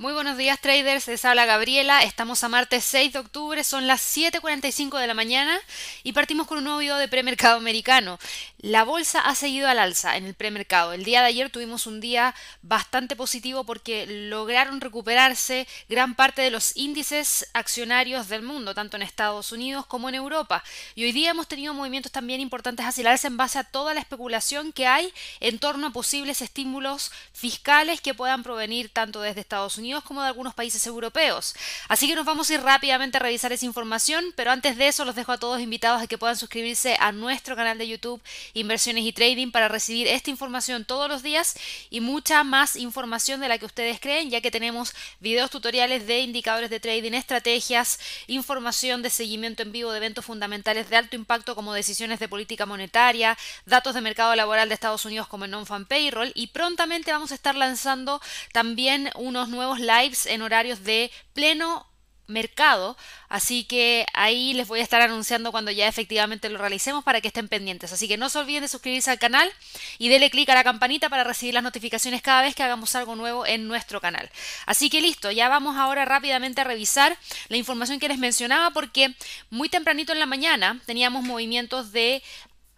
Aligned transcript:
Muy 0.00 0.14
buenos 0.14 0.38
días 0.38 0.58
traders, 0.58 1.08
les 1.08 1.26
habla 1.26 1.44
Gabriela, 1.44 2.02
estamos 2.04 2.42
a 2.42 2.48
martes 2.48 2.84
6 2.84 3.12
de 3.12 3.18
octubre, 3.18 3.62
son 3.62 3.86
las 3.86 4.00
7.45 4.16 4.98
de 4.98 5.06
la 5.06 5.12
mañana 5.12 5.60
y 6.04 6.14
partimos 6.14 6.46
con 6.46 6.56
un 6.56 6.64
nuevo 6.64 6.78
video 6.78 6.96
de 6.96 7.06
premercado 7.06 7.58
americano. 7.58 8.18
La 8.62 8.84
bolsa 8.84 9.20
ha 9.20 9.34
seguido 9.34 9.68
al 9.68 9.78
alza 9.78 10.16
en 10.16 10.24
el 10.24 10.32
premercado. 10.32 10.94
El 10.94 11.04
día 11.04 11.20
de 11.20 11.26
ayer 11.26 11.50
tuvimos 11.50 11.86
un 11.86 12.00
día 12.00 12.34
bastante 12.62 13.14
positivo 13.14 13.64
porque 13.64 14.06
lograron 14.06 14.80
recuperarse 14.80 15.68
gran 15.90 16.14
parte 16.14 16.40
de 16.40 16.50
los 16.50 16.74
índices 16.78 17.46
accionarios 17.52 18.28
del 18.28 18.40
mundo, 18.40 18.74
tanto 18.74 18.96
en 18.96 19.02
Estados 19.02 19.52
Unidos 19.52 19.84
como 19.84 20.08
en 20.08 20.14
Europa. 20.14 20.64
Y 20.94 21.04
hoy 21.04 21.12
día 21.12 21.32
hemos 21.32 21.46
tenido 21.46 21.74
movimientos 21.74 22.10
también 22.10 22.40
importantes 22.40 22.86
hacia 22.86 23.02
el 23.02 23.08
alza 23.08 23.28
en 23.28 23.36
base 23.36 23.58
a 23.58 23.64
toda 23.64 23.92
la 23.92 24.00
especulación 24.00 24.72
que 24.72 24.86
hay 24.86 25.12
en 25.40 25.58
torno 25.58 25.88
a 25.88 25.92
posibles 25.92 26.40
estímulos 26.40 27.12
fiscales 27.34 28.00
que 28.00 28.14
puedan 28.14 28.42
provenir 28.42 28.88
tanto 28.88 29.20
desde 29.20 29.42
Estados 29.42 29.76
Unidos 29.76 29.89
como 29.98 30.22
de 30.22 30.28
algunos 30.28 30.54
países 30.54 30.86
europeos. 30.86 31.54
Así 31.88 32.06
que 32.06 32.14
nos 32.14 32.24
vamos 32.24 32.48
a 32.48 32.54
ir 32.54 32.62
rápidamente 32.62 33.16
a 33.16 33.20
revisar 33.20 33.52
esa 33.52 33.66
información, 33.66 34.32
pero 34.36 34.52
antes 34.52 34.76
de 34.76 34.86
eso 34.88 35.04
los 35.04 35.16
dejo 35.16 35.32
a 35.32 35.38
todos 35.38 35.60
invitados 35.60 36.00
a 36.00 36.06
que 36.06 36.18
puedan 36.18 36.36
suscribirse 36.36 36.96
a 37.00 37.10
nuestro 37.12 37.56
canal 37.56 37.76
de 37.78 37.88
YouTube 37.88 38.22
Inversiones 38.54 39.04
y 39.04 39.12
Trading 39.12 39.50
para 39.50 39.68
recibir 39.68 40.06
esta 40.06 40.30
información 40.30 40.84
todos 40.84 41.08
los 41.08 41.22
días 41.22 41.56
y 41.90 42.00
mucha 42.00 42.44
más 42.44 42.76
información 42.76 43.40
de 43.40 43.48
la 43.48 43.58
que 43.58 43.66
ustedes 43.66 44.00
creen, 44.00 44.30
ya 44.30 44.40
que 44.40 44.50
tenemos 44.50 44.94
videos 45.18 45.50
tutoriales 45.50 46.06
de 46.06 46.20
indicadores 46.20 46.70
de 46.70 46.80
trading, 46.80 47.12
estrategias, 47.12 47.98
información 48.26 49.02
de 49.02 49.10
seguimiento 49.10 49.62
en 49.62 49.72
vivo 49.72 49.90
de 49.90 49.98
eventos 49.98 50.24
fundamentales 50.24 50.88
de 50.88 50.96
alto 50.96 51.16
impacto 51.16 51.54
como 51.54 51.74
decisiones 51.74 52.20
de 52.20 52.28
política 52.28 52.66
monetaria, 52.66 53.36
datos 53.66 53.94
de 53.94 54.00
mercado 54.00 54.34
laboral 54.36 54.68
de 54.68 54.74
Estados 54.74 55.04
Unidos 55.04 55.26
como 55.26 55.44
el 55.44 55.50
non-fan 55.50 55.86
payroll 55.86 56.32
y 56.34 56.48
prontamente 56.48 57.12
vamos 57.12 57.32
a 57.32 57.34
estar 57.34 57.54
lanzando 57.54 58.20
también 58.52 59.10
unos 59.14 59.48
nuevos 59.48 59.79
lives 59.80 60.26
en 60.26 60.42
horarios 60.42 60.84
de 60.84 61.10
pleno 61.32 61.90
mercado, 62.30 62.96
así 63.28 63.64
que 63.64 64.06
ahí 64.14 64.54
les 64.54 64.66
voy 64.68 64.80
a 64.80 64.82
estar 64.82 65.02
anunciando 65.02 65.52
cuando 65.52 65.70
ya 65.70 65.88
efectivamente 65.88 66.48
lo 66.48 66.58
realicemos 66.58 67.04
para 67.04 67.20
que 67.20 67.28
estén 67.28 67.48
pendientes. 67.48 67.92
Así 67.92 68.08
que 68.08 68.16
no 68.16 68.30
se 68.30 68.38
olviden 68.38 68.62
de 68.62 68.68
suscribirse 68.68 69.10
al 69.10 69.18
canal 69.18 69.50
y 69.98 70.08
denle 70.08 70.30
clic 70.30 70.48
a 70.48 70.54
la 70.54 70.64
campanita 70.64 71.08
para 71.08 71.24
recibir 71.24 71.54
las 71.54 71.62
notificaciones 71.62 72.22
cada 72.22 72.42
vez 72.42 72.54
que 72.54 72.62
hagamos 72.62 72.94
algo 72.94 73.16
nuevo 73.16 73.44
en 73.46 73.68
nuestro 73.68 74.00
canal. 74.00 74.30
Así 74.64 74.88
que 74.88 75.00
listo, 75.00 75.30
ya 75.30 75.48
vamos 75.48 75.76
ahora 75.76 76.04
rápidamente 76.04 76.62
a 76.62 76.64
revisar 76.64 77.18
la 77.48 77.56
información 77.56 77.98
que 77.98 78.08
les 78.08 78.18
mencionaba 78.18 78.70
porque 78.70 79.14
muy 79.50 79.68
tempranito 79.68 80.12
en 80.12 80.20
la 80.20 80.26
mañana 80.26 80.80
teníamos 80.86 81.24
movimientos 81.24 81.92
de 81.92 82.22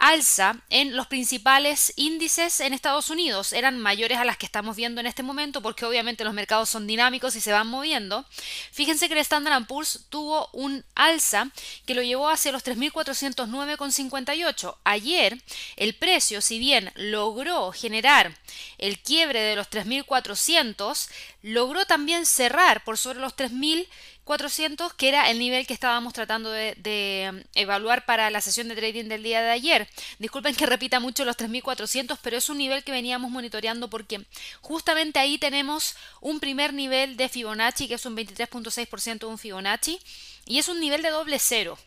alza 0.03 0.56
en 0.69 0.95
los 0.97 1.06
principales 1.06 1.92
índices 1.95 2.58
en 2.58 2.75
Estados 2.75 3.08
Unidos. 3.08 3.53
Eran 3.53 3.78
mayores 3.78 4.19
a 4.19 4.25
las 4.25 4.36
que 4.36 4.47
estamos 4.47 4.75
viendo 4.75 5.00
en 5.00 5.06
este 5.06 5.22
momento 5.22 5.62
porque 5.62 5.84
obviamente 5.84 6.25
los 6.25 6.34
mercados 6.34 6.69
son 6.69 6.89
dinámicos 6.89 7.36
y 7.36 7.41
se 7.41 7.53
van 7.53 7.69
moviendo. 7.69 8.25
Fíjense 8.72 9.06
que 9.06 9.14
el 9.14 9.20
Standard 9.20 9.64
Poor's 9.67 10.06
tuvo 10.09 10.48
un 10.53 10.84
alza 10.97 11.53
que 11.86 11.94
lo 11.94 12.03
llevó 12.03 12.28
hacia 12.28 12.50
los 12.50 12.64
3.409,58. 12.64 14.77
Ayer 14.83 15.41
el 15.77 15.94
precio, 15.94 16.41
si 16.41 16.59
bien 16.59 16.91
logró 16.97 17.70
generar 17.70 18.37
el 18.78 18.98
quiebre 18.98 19.41
de 19.41 19.55
los 19.55 19.70
3.400, 19.70 21.09
logró 21.42 21.87
también 21.87 22.27
cerrar 22.27 22.83
por 22.83 22.98
sobre 22.98 23.20
los 23.20 23.37
3.000 23.37 23.87
400, 24.25 24.95
que 24.95 25.09
era 25.09 25.31
el 25.31 25.39
nivel 25.39 25.67
que 25.67 25.75
estábamos 25.75 26.12
tratando 26.12 26.51
de, 26.51 27.31
um, 27.33 27.41
evaluar 27.55 28.05
para 28.05 28.31
la 28.31 28.41
sesión 28.41 28.69
de 28.69 28.77
trading 28.77 29.09
del 29.09 29.23
día 29.23 29.42
de 29.42 29.51
ayer. 29.51 29.89
Disculpen 30.19 30.55
que 30.55 30.67
repita 30.67 31.01
mucho 31.01 31.25
los 31.25 31.37
3400, 31.37 32.19
pero 32.23 32.37
es 32.37 32.48
un 32.48 32.59
nivel 32.59 32.84
que 32.84 32.93
veníamos 32.93 33.31
monitoreando 33.31 33.89
porque 33.89 34.25
justamente 34.61 35.19
ahí 35.19 35.39
tenemos 35.39 35.97
un 36.20 36.41
primer 36.41 36.73
nivel 36.73 37.17
de 37.17 37.28
Fibonacci, 37.28 37.89
que 37.89 37.95
es 37.95 38.06
un 38.06 38.17
23.6% 38.17 39.19
de 39.19 39.27
un 39.27 39.39
Fibonacci, 39.39 39.98
y 40.47 40.59
es 40.59 40.69
un 40.69 40.81
nivel 40.81 41.03
de 41.03 41.11
doble 41.11 41.39
cero 41.39 41.78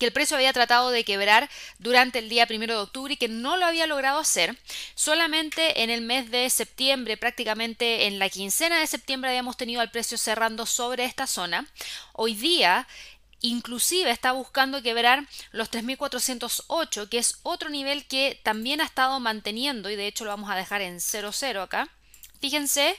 que 0.00 0.06
el 0.06 0.12
precio 0.12 0.36
había 0.36 0.52
tratado 0.54 0.90
de 0.90 1.04
quebrar 1.04 1.48
durante 1.78 2.18
el 2.18 2.30
día 2.30 2.46
primero 2.46 2.74
de 2.74 2.80
octubre 2.80 3.14
y 3.14 3.18
que 3.18 3.28
no 3.28 3.58
lo 3.58 3.66
había 3.66 3.86
logrado 3.86 4.18
hacer. 4.18 4.58
Solamente 4.94 5.82
en 5.82 5.90
el 5.90 6.00
mes 6.00 6.30
de 6.30 6.48
septiembre, 6.48 7.18
prácticamente 7.18 8.06
en 8.06 8.18
la 8.18 8.30
quincena 8.30 8.80
de 8.80 8.86
septiembre, 8.86 9.30
habíamos 9.30 9.58
tenido 9.58 9.82
al 9.82 9.90
precio 9.90 10.16
cerrando 10.16 10.64
sobre 10.64 11.04
esta 11.04 11.26
zona. 11.26 11.68
Hoy 12.14 12.34
día 12.34 12.88
inclusive 13.42 14.10
está 14.10 14.32
buscando 14.32 14.82
quebrar 14.82 15.26
los 15.52 15.70
3408, 15.70 17.08
que 17.08 17.18
es 17.18 17.38
otro 17.42 17.68
nivel 17.68 18.06
que 18.06 18.40
también 18.42 18.80
ha 18.80 18.84
estado 18.84 19.20
manteniendo 19.20 19.90
y 19.90 19.96
de 19.96 20.06
hecho 20.06 20.24
lo 20.24 20.30
vamos 20.30 20.50
a 20.50 20.56
dejar 20.56 20.80
en 20.80 21.00
00 21.00 21.62
acá. 21.62 21.88
Fíjense, 22.40 22.96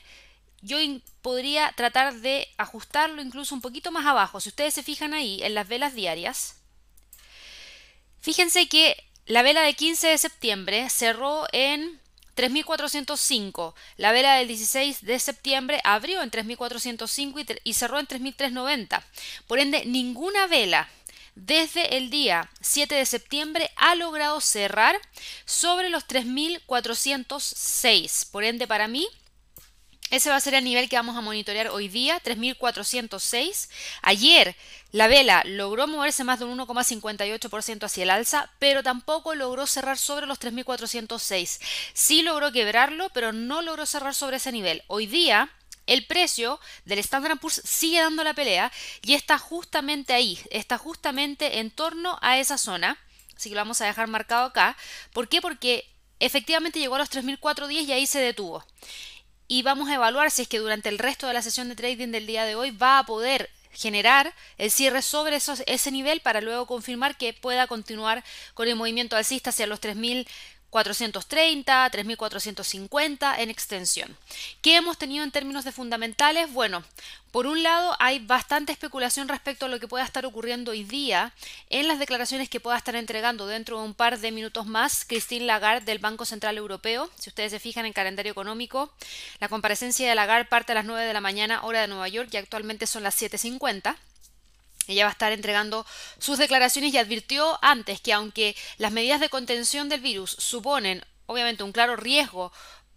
yo 0.62 0.78
podría 1.24 1.72
tratar 1.76 2.14
de 2.16 2.48
ajustarlo 2.58 3.24
incluso 3.24 3.56
un 3.56 3.62
poquito 3.62 3.92
más 3.92 4.06
abajo. 4.06 4.40
Si 4.40 4.50
ustedes 4.50 4.76
se 4.76 4.84
fijan 4.84 5.16
ahí 5.16 5.42
en 5.42 5.56
las 5.56 5.68
velas 5.68 5.96
diarias, 5.96 6.61
Fíjense 8.22 8.68
que 8.68 8.96
la 9.26 9.42
vela 9.42 9.62
de 9.62 9.74
15 9.74 10.08
de 10.08 10.18
septiembre 10.18 10.90
cerró 10.90 11.46
en 11.52 12.00
3.405. 12.36 13.74
La 13.98 14.12
vela 14.12 14.36
del 14.36 14.48
16 14.48 15.04
de 15.04 15.20
septiembre 15.20 15.82
abrió 15.84 16.22
en 16.22 16.30
3.405 16.32 17.60
y, 17.64 17.74
cerró 17.74 18.00
en 18.00 18.08
3.390. 18.08 19.04
Por 19.48 19.60
ende, 19.60 19.86
ninguna 19.86 20.48
vela 20.48 20.90
desde 21.36 21.98
el 21.98 22.10
día 22.10 22.50
7 22.62 22.96
de 22.96 23.06
septiembre 23.06 23.70
ha 23.78 23.96
logrado 23.96 24.42
cerrar 24.42 25.00
sobre 25.46 25.90
los 25.90 26.08
3.406. 26.08 28.30
Por 28.32 28.44
ende, 28.44 28.68
para 28.68 28.88
mí, 28.88 29.08
ese 30.12 30.30
va 30.30 30.36
a 30.36 30.42
ser 30.42 30.54
el 30.56 30.66
nivel 30.66 30.90
que 30.90 30.98
vamos 30.98 31.16
a 31.16 31.22
monitorear 31.22 31.70
hoy 31.70 31.88
día, 31.88 32.20
3406. 32.20 33.70
Ayer 34.02 34.58
la 34.92 35.08
vela 35.08 35.42
logró 35.46 35.88
moverse 35.88 36.26
más 36.26 36.38
de 36.40 36.46
un 36.46 36.60
1,58% 36.60 37.86
hacia 37.86 38.04
el 38.04 38.10
alza, 38.10 38.52
pero 38.60 38.84
tampoco 38.84 39.36
logró 39.36 39.66
cerrar 39.66 39.98
sobre 39.98 40.28
los 40.28 40.38
3406. 40.38 41.62
Sí 41.94 42.24
logró 42.24 42.52
quebrarlo, 42.52 43.10
pero 43.14 43.32
no 43.32 43.62
logró 43.62 43.86
cerrar 43.86 44.14
sobre 44.14 44.38
ese 44.38 44.52
nivel. 44.52 44.84
Hoy 44.88 45.08
día 45.08 45.50
el 45.88 46.06
precio 46.06 46.60
del 46.84 47.00
Standard 47.00 47.40
Poor's 47.40 47.62
sigue 47.64 48.02
dando 48.02 48.26
la 48.26 48.34
pelea 48.34 48.70
y 49.02 49.14
está 49.14 49.38
justamente 49.38 50.12
ahí, 50.12 50.38
está 50.52 50.78
justamente 50.78 51.60
en 51.60 51.72
torno 51.72 52.20
a 52.22 52.38
esa 52.38 52.58
zona. 52.58 52.98
Así 53.38 53.48
que 53.48 53.56
lo 53.56 53.62
vamos 53.62 53.80
a 53.80 53.86
dejar 53.86 54.08
marcado 54.08 54.48
acá. 54.48 54.76
¿Por 55.14 55.30
qué? 55.30 55.42
Porque 55.42 55.90
efectivamente 56.20 56.80
llegó 56.80 56.96
a 56.96 57.00
los 57.00 57.10
3.410 57.10 57.86
y 57.88 57.92
ahí 57.94 58.06
se 58.06 58.20
detuvo 58.20 58.66
y 59.52 59.64
vamos 59.64 59.90
a 59.90 59.96
evaluar 59.96 60.32
si 60.32 60.44
es 60.44 60.48
que 60.48 60.60
durante 60.60 60.88
el 60.88 60.98
resto 60.98 61.28
de 61.28 61.34
la 61.34 61.42
sesión 61.42 61.68
de 61.68 61.76
trading 61.76 62.08
del 62.08 62.26
día 62.26 62.46
de 62.46 62.56
hoy 62.56 62.72
va 62.72 63.00
a 63.00 63.06
poder 63.06 63.50
generar 63.74 64.34
el 64.58 64.72
cierre 64.72 65.02
sobre 65.02 65.36
ese 65.36 65.92
nivel 65.92 66.22
para 66.22 66.40
luego 66.40 66.66
confirmar 66.66 67.18
que 67.18 67.34
pueda 67.34 67.68
continuar 67.68 68.24
con 68.54 68.70
el 68.70 68.78
movimiento 68.78 69.18
alcista 69.18 69.50
hacia 69.50 69.68
los 69.68 69.82
3000 69.82 70.26
430, 70.72 71.90
3450 71.90 73.42
en 73.42 73.50
extensión. 73.50 74.18
¿Qué 74.62 74.78
hemos 74.78 74.98
tenido 74.98 75.24
en 75.24 75.32
términos 75.32 75.66
de 75.66 75.74
fundamentales? 75.74 76.52
Bueno, 76.52 76.84
por 77.32 77.46
un 77.46 77.62
lado 77.62 77.96
hay 78.00 78.20
bastante 78.20 78.72
especulación 78.72 79.28
respecto 79.28 79.66
a 79.66 79.70
lo 79.70 79.82
que 79.82 79.90
pueda 79.90 80.06
estar 80.06 80.26
ocurriendo 80.26 80.72
hoy 80.72 80.86
día 80.86 81.34
en 81.70 81.90
las 81.90 82.00
declaraciones 82.00 82.50
que 82.50 82.62
pueda 82.62 82.78
estar 82.78 82.96
entregando 82.96 83.48
dentro 83.48 83.80
de 83.80 83.86
un 83.86 83.94
par 83.94 84.18
de 84.18 84.32
minutos 84.32 84.66
más 84.66 85.04
Christine 85.06 85.46
Lagarde 85.46 85.86
del 85.86 86.00
Banco 86.00 86.24
Central 86.26 86.58
Europeo. 86.58 87.10
Si 87.20 87.30
ustedes 87.30 87.52
se 87.52 87.60
fijan 87.60 87.86
en 87.86 87.94
calendario 87.94 88.32
económico, 88.32 88.94
la 89.42 89.50
comparecencia 89.50 90.08
de 90.08 90.16
Lagarde 90.16 90.46
parte 90.46 90.72
a 90.72 90.76
las 90.76 90.86
9 90.86 91.06
de 91.06 91.14
la 91.14 91.22
mañana 91.22 91.64
hora 91.64 91.82
de 91.82 91.88
Nueva 91.88 92.08
York 92.08 92.30
y 92.32 92.38
actualmente 92.38 92.88
son 92.88 93.04
las 93.04 93.22
7.50. 93.22 93.98
Ella 94.88 95.06
va 95.06 95.10
a 95.10 95.14
estar 95.14 95.32
entregando 95.32 95.86
sus 96.18 96.38
declaraciones 96.38 96.94
y 96.94 96.98
advirtió 96.98 97.60
antes 97.62 98.02
que 98.02 98.14
aunque 98.14 98.56
las 98.78 98.92
medidas 98.92 99.20
de 99.20 99.30
contención 99.30 99.90
del 99.90 100.02
virus 100.02 100.32
suponen 100.32 101.06
obviamente 101.28 101.64
un 101.64 101.72
claro 101.72 101.96
riesgo 101.96 102.52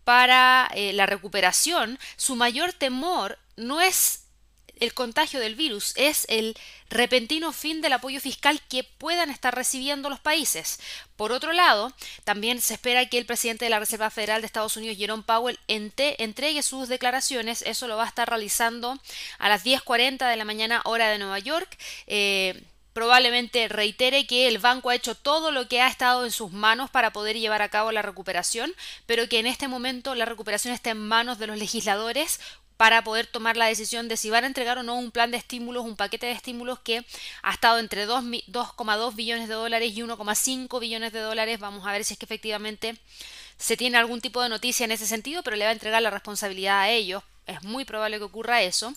para 0.04 0.70
eh, 0.74 0.92
la 0.92 1.06
recuperación, 1.06 1.98
su 2.16 2.36
mayor 2.36 2.72
temor 2.72 3.38
no 3.56 3.81
es 3.81 4.24
el 4.81 4.94
contagio 4.94 5.41
del 5.41 5.55
virus, 5.55 5.93
es 5.97 6.26
el 6.29 6.56
repentino 6.91 7.53
fin 7.53 7.81
del 7.81 7.93
apoyo 7.93 8.21
fiscal 8.21 8.61
que 8.69 8.85
puedan 8.85 9.31
estar 9.31 9.55
recibiendo 9.55 10.11
los 10.11 10.21
países. 10.21 10.79
Por 11.17 11.32
otro 11.32 11.53
lado, 11.53 11.93
también 12.25 12.61
se 12.61 12.75
espera 12.75 13.09
que 13.09 13.19
el 13.19 13.26
presidente 13.26 13.65
de 13.65 13.71
la 13.71 13.81
Reserva 13.81 14.11
Federal 14.11 14.41
de 14.41 14.47
Estados 14.47 14.76
Unidos, 14.76 14.99
Jerome 14.99 15.23
Powell, 15.23 15.59
entregue 15.69 16.62
sus 16.62 16.88
declaraciones. 16.88 17.62
Eso 17.62 17.88
lo 17.88 17.97
va 17.97 18.05
a 18.05 18.09
estar 18.09 18.29
realizando 18.29 18.99
a 19.38 19.49
las 19.49 19.65
10.40 19.65 20.29
de 20.29 20.37
la 20.37 20.44
mañana 20.44 20.82
hora 20.85 21.09
de 21.09 21.19
Nueva 21.19 21.38
York. 21.38 21.76
Eh, 22.06 22.62
probablemente 22.94 23.69
reitere 23.69 24.26
que 24.26 24.47
el 24.47 24.59
banco 24.59 24.88
ha 24.88 24.94
hecho 24.94 25.17
todo 25.17 25.50
lo 25.50 25.69
que 25.69 25.82
ha 25.82 25.88
estado 25.88 26.25
en 26.25 26.31
sus 26.31 26.53
manos 26.53 26.88
para 26.91 27.12
poder 27.12 27.38
llevar 27.38 27.61
a 27.61 27.69
cabo 27.69 27.93
la 27.93 28.03
recuperación, 28.03 28.73
pero 29.05 29.29
que 29.29 29.41
en 29.41 29.47
este 29.47 29.69
momento 29.69 30.15
la 30.15 30.25
recuperación 30.25 30.73
está 30.73 30.91
en 30.91 31.06
manos 31.06 31.38
de 31.38 31.49
los 31.49 31.59
legisladores 31.59 32.41
para 32.76 33.05
poder 33.05 33.26
tomar 33.26 33.56
la 33.56 33.67
decisión 33.67 34.09
de 34.09 34.17
si 34.17 34.31
van 34.31 34.44
a 34.44 34.47
entregar 34.47 34.79
o 34.79 34.82
no 34.82 34.97
un 34.97 35.11
plan 35.11 35.31
de 35.31 35.37
estímulos, 35.37 35.85
un 35.85 35.97
paquete 35.97 36.26
de 36.26 36.32
estímulos 36.32 36.81
que 36.81 37.05
ha 37.43 37.53
estado 37.53 37.79
entre 37.79 38.06
2,2 38.06 39.15
billones 39.15 39.49
de 39.49 39.55
dólares 39.55 39.93
y 39.97 40.03
1,5 40.03 40.81
billones 40.81 41.12
de 41.12 41.21
dólares. 41.21 41.59
Vamos 41.61 41.87
a 41.87 41.93
ver 41.93 42.05
si 42.05 42.15
es 42.15 42.19
que 42.19 42.26
efectivamente 42.26 42.97
se 43.56 43.76
tiene 43.76 43.99
algún 43.99 44.21
tipo 44.21 44.43
de 44.43 44.49
noticia 44.49 44.85
en 44.85 44.93
ese 44.93 45.06
sentido, 45.06 45.43
pero 45.43 45.56
le 45.56 45.65
va 45.65 45.71
a 45.71 45.75
entregar 45.75 46.03
la 46.03 46.11
responsabilidad 46.11 46.81
a 46.81 46.91
ellos 46.91 47.23
es 47.46 47.62
muy 47.62 47.85
probable 47.85 48.19
que 48.19 48.25
ocurra 48.25 48.62
eso. 48.62 48.94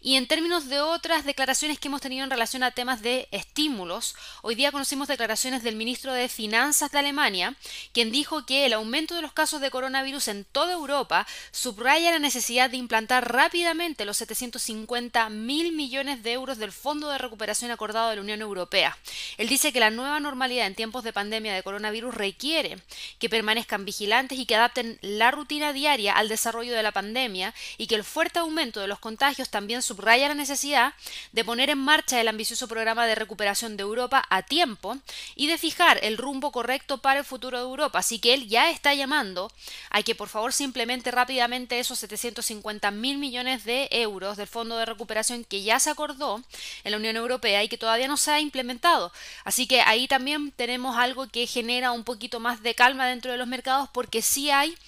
Y 0.00 0.16
en 0.16 0.26
términos 0.26 0.68
de 0.68 0.80
otras 0.80 1.24
declaraciones 1.24 1.78
que 1.78 1.88
hemos 1.88 2.00
tenido 2.00 2.24
en 2.24 2.30
relación 2.30 2.62
a 2.62 2.70
temas 2.70 3.02
de 3.02 3.28
estímulos, 3.30 4.14
hoy 4.42 4.54
día 4.54 4.72
conocimos 4.72 5.08
declaraciones 5.08 5.62
del 5.62 5.76
ministro 5.76 6.12
de 6.12 6.28
Finanzas 6.28 6.90
de 6.90 6.98
Alemania, 6.98 7.54
quien 7.92 8.10
dijo 8.10 8.46
que 8.46 8.66
el 8.66 8.72
aumento 8.72 9.14
de 9.14 9.22
los 9.22 9.32
casos 9.32 9.60
de 9.60 9.70
coronavirus 9.70 10.28
en 10.28 10.44
toda 10.44 10.72
Europa 10.72 11.26
subraya 11.50 12.10
la 12.10 12.18
necesidad 12.18 12.70
de 12.70 12.78
implantar 12.78 13.32
rápidamente 13.32 14.04
los 14.04 14.16
750 14.16 15.28
mil 15.28 15.72
millones 15.72 16.22
de 16.22 16.32
euros 16.32 16.58
del 16.58 16.72
Fondo 16.72 17.08
de 17.08 17.18
Recuperación 17.18 17.70
acordado 17.70 18.10
de 18.10 18.16
la 18.16 18.22
Unión 18.22 18.40
Europea. 18.40 18.96
Él 19.36 19.48
dice 19.48 19.72
que 19.72 19.80
la 19.80 19.90
nueva 19.90 20.20
normalidad 20.20 20.66
en 20.66 20.74
tiempos 20.74 21.04
de 21.04 21.12
pandemia 21.12 21.54
de 21.54 21.62
coronavirus 21.62 22.14
requiere 22.14 22.78
que 23.18 23.28
permanezcan 23.28 23.84
vigilantes 23.84 24.38
y 24.38 24.46
que 24.46 24.56
adapten 24.56 24.98
la 25.02 25.30
rutina 25.30 25.72
diaria 25.72 26.14
al 26.14 26.28
desarrollo 26.28 26.74
de 26.74 26.82
la 26.82 26.92
pandemia 26.92 27.54
y 27.82 27.88
que 27.88 27.96
el 27.96 28.04
fuerte 28.04 28.38
aumento 28.38 28.78
de 28.78 28.86
los 28.86 29.00
contagios 29.00 29.48
también 29.48 29.82
subraya 29.82 30.28
la 30.28 30.34
necesidad 30.34 30.94
de 31.32 31.44
poner 31.44 31.68
en 31.68 31.78
marcha 31.78 32.20
el 32.20 32.28
ambicioso 32.28 32.68
programa 32.68 33.08
de 33.08 33.16
recuperación 33.16 33.76
de 33.76 33.82
Europa 33.82 34.24
a 34.30 34.42
tiempo 34.42 34.98
y 35.34 35.48
de 35.48 35.58
fijar 35.58 35.98
el 36.04 36.16
rumbo 36.16 36.52
correcto 36.52 36.98
para 36.98 37.18
el 37.18 37.24
futuro 37.24 37.58
de 37.58 37.64
Europa. 37.64 37.98
Así 37.98 38.20
que 38.20 38.34
él 38.34 38.46
ya 38.46 38.70
está 38.70 38.94
llamando 38.94 39.50
a 39.90 40.00
que 40.04 40.14
por 40.14 40.28
favor 40.28 40.52
se 40.52 40.62
implemente 40.62 41.10
rápidamente 41.10 41.80
esos 41.80 41.98
750 41.98 42.88
mil 42.92 43.18
millones 43.18 43.64
de 43.64 43.88
euros 43.90 44.36
del 44.36 44.46
Fondo 44.46 44.76
de 44.76 44.86
Recuperación 44.86 45.42
que 45.42 45.64
ya 45.64 45.80
se 45.80 45.90
acordó 45.90 46.40
en 46.84 46.92
la 46.92 46.98
Unión 46.98 47.16
Europea 47.16 47.64
y 47.64 47.68
que 47.68 47.78
todavía 47.78 48.06
no 48.06 48.16
se 48.16 48.30
ha 48.30 48.38
implementado. 48.38 49.12
Así 49.42 49.66
que 49.66 49.80
ahí 49.80 50.06
también 50.06 50.52
tenemos 50.52 50.96
algo 50.96 51.26
que 51.26 51.48
genera 51.48 51.90
un 51.90 52.04
poquito 52.04 52.38
más 52.38 52.62
de 52.62 52.76
calma 52.76 53.08
dentro 53.08 53.32
de 53.32 53.38
los 53.38 53.48
mercados 53.48 53.88
porque 53.92 54.22
sí 54.22 54.50
hay 54.50 54.78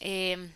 eh, 0.00 0.50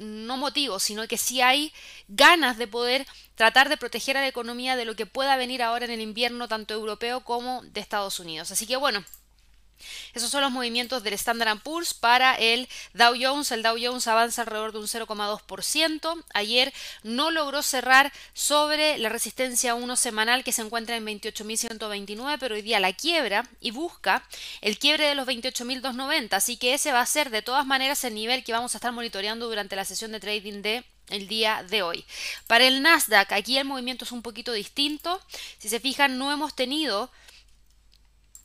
no 0.00 0.36
motivos, 0.36 0.82
sino 0.82 1.06
que 1.06 1.18
sí 1.18 1.40
hay 1.42 1.72
ganas 2.08 2.56
de 2.56 2.66
poder 2.66 3.06
tratar 3.34 3.68
de 3.68 3.76
proteger 3.76 4.16
a 4.16 4.22
la 4.22 4.28
economía 4.28 4.76
de 4.76 4.84
lo 4.84 4.96
que 4.96 5.06
pueda 5.06 5.36
venir 5.36 5.62
ahora 5.62 5.84
en 5.84 5.90
el 5.90 6.00
invierno 6.00 6.48
tanto 6.48 6.74
europeo 6.74 7.20
como 7.20 7.62
de 7.62 7.80
Estados 7.80 8.18
Unidos. 8.18 8.50
Así 8.50 8.66
que 8.66 8.76
bueno, 8.76 9.04
esos 10.14 10.30
son 10.30 10.42
los 10.42 10.50
movimientos 10.50 11.02
del 11.02 11.14
Standard 11.14 11.60
Poor's 11.60 11.94
para 11.94 12.34
el 12.34 12.68
Dow 12.94 13.14
Jones. 13.18 13.50
El 13.52 13.62
Dow 13.62 13.76
Jones 13.80 14.06
avanza 14.06 14.42
alrededor 14.42 14.72
de 14.72 14.78
un 14.78 14.86
0,2%. 14.86 16.24
Ayer 16.34 16.72
no 17.02 17.30
logró 17.30 17.62
cerrar 17.62 18.12
sobre 18.32 18.98
la 18.98 19.08
resistencia 19.08 19.74
1 19.74 19.96
semanal 19.96 20.44
que 20.44 20.52
se 20.52 20.62
encuentra 20.62 20.96
en 20.96 21.06
28.129, 21.06 22.36
pero 22.38 22.54
hoy 22.54 22.62
día 22.62 22.80
la 22.80 22.92
quiebra 22.92 23.48
y 23.60 23.70
busca 23.70 24.24
el 24.60 24.78
quiebre 24.78 25.06
de 25.06 25.14
los 25.14 25.26
28.290. 25.26 26.32
Así 26.32 26.56
que 26.56 26.74
ese 26.74 26.92
va 26.92 27.00
a 27.00 27.06
ser 27.06 27.30
de 27.30 27.42
todas 27.42 27.66
maneras 27.66 28.04
el 28.04 28.14
nivel 28.14 28.44
que 28.44 28.52
vamos 28.52 28.74
a 28.74 28.78
estar 28.78 28.92
monitoreando 28.92 29.48
durante 29.48 29.76
la 29.76 29.84
sesión 29.84 30.12
de 30.12 30.20
trading 30.20 30.62
de 30.62 30.84
el 31.10 31.28
día 31.28 31.64
de 31.68 31.82
hoy. 31.82 32.04
Para 32.46 32.66
el 32.66 32.82
Nasdaq, 32.82 33.32
aquí 33.32 33.58
el 33.58 33.64
movimiento 33.64 34.04
es 34.04 34.12
un 34.12 34.22
poquito 34.22 34.52
distinto. 34.52 35.20
Si 35.58 35.68
se 35.68 35.80
fijan, 35.80 36.18
no 36.18 36.32
hemos 36.32 36.54
tenido 36.54 37.10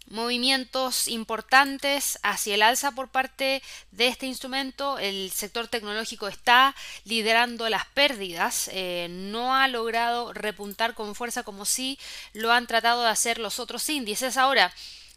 movimientos 0.07 1.07
importantes 1.07 2.19
hacia 2.23 2.55
el 2.55 2.61
alza 2.61 2.91
por 2.91 3.09
parte 3.09 3.61
de 3.91 4.07
este 4.07 4.25
instrumento. 4.25 4.99
El 4.99 5.31
sector 5.31 5.67
tecnológico 5.67 6.27
está 6.27 6.75
liderando 7.03 7.69
las 7.69 7.85
pérdidas, 7.87 8.69
eh, 8.71 9.07
no 9.09 9.55
ha 9.55 9.67
logrado 9.67 10.33
repuntar 10.33 10.93
con 10.93 11.15
fuerza 11.15 11.43
como 11.43 11.65
si 11.65 11.97
lo 12.33 12.51
han 12.51 12.67
tratado 12.67 13.03
de 13.03 13.09
hacer 13.09 13.39
los 13.39 13.59
otros 13.59 13.89
índices. 13.89 14.37
Ahora, 14.37 14.73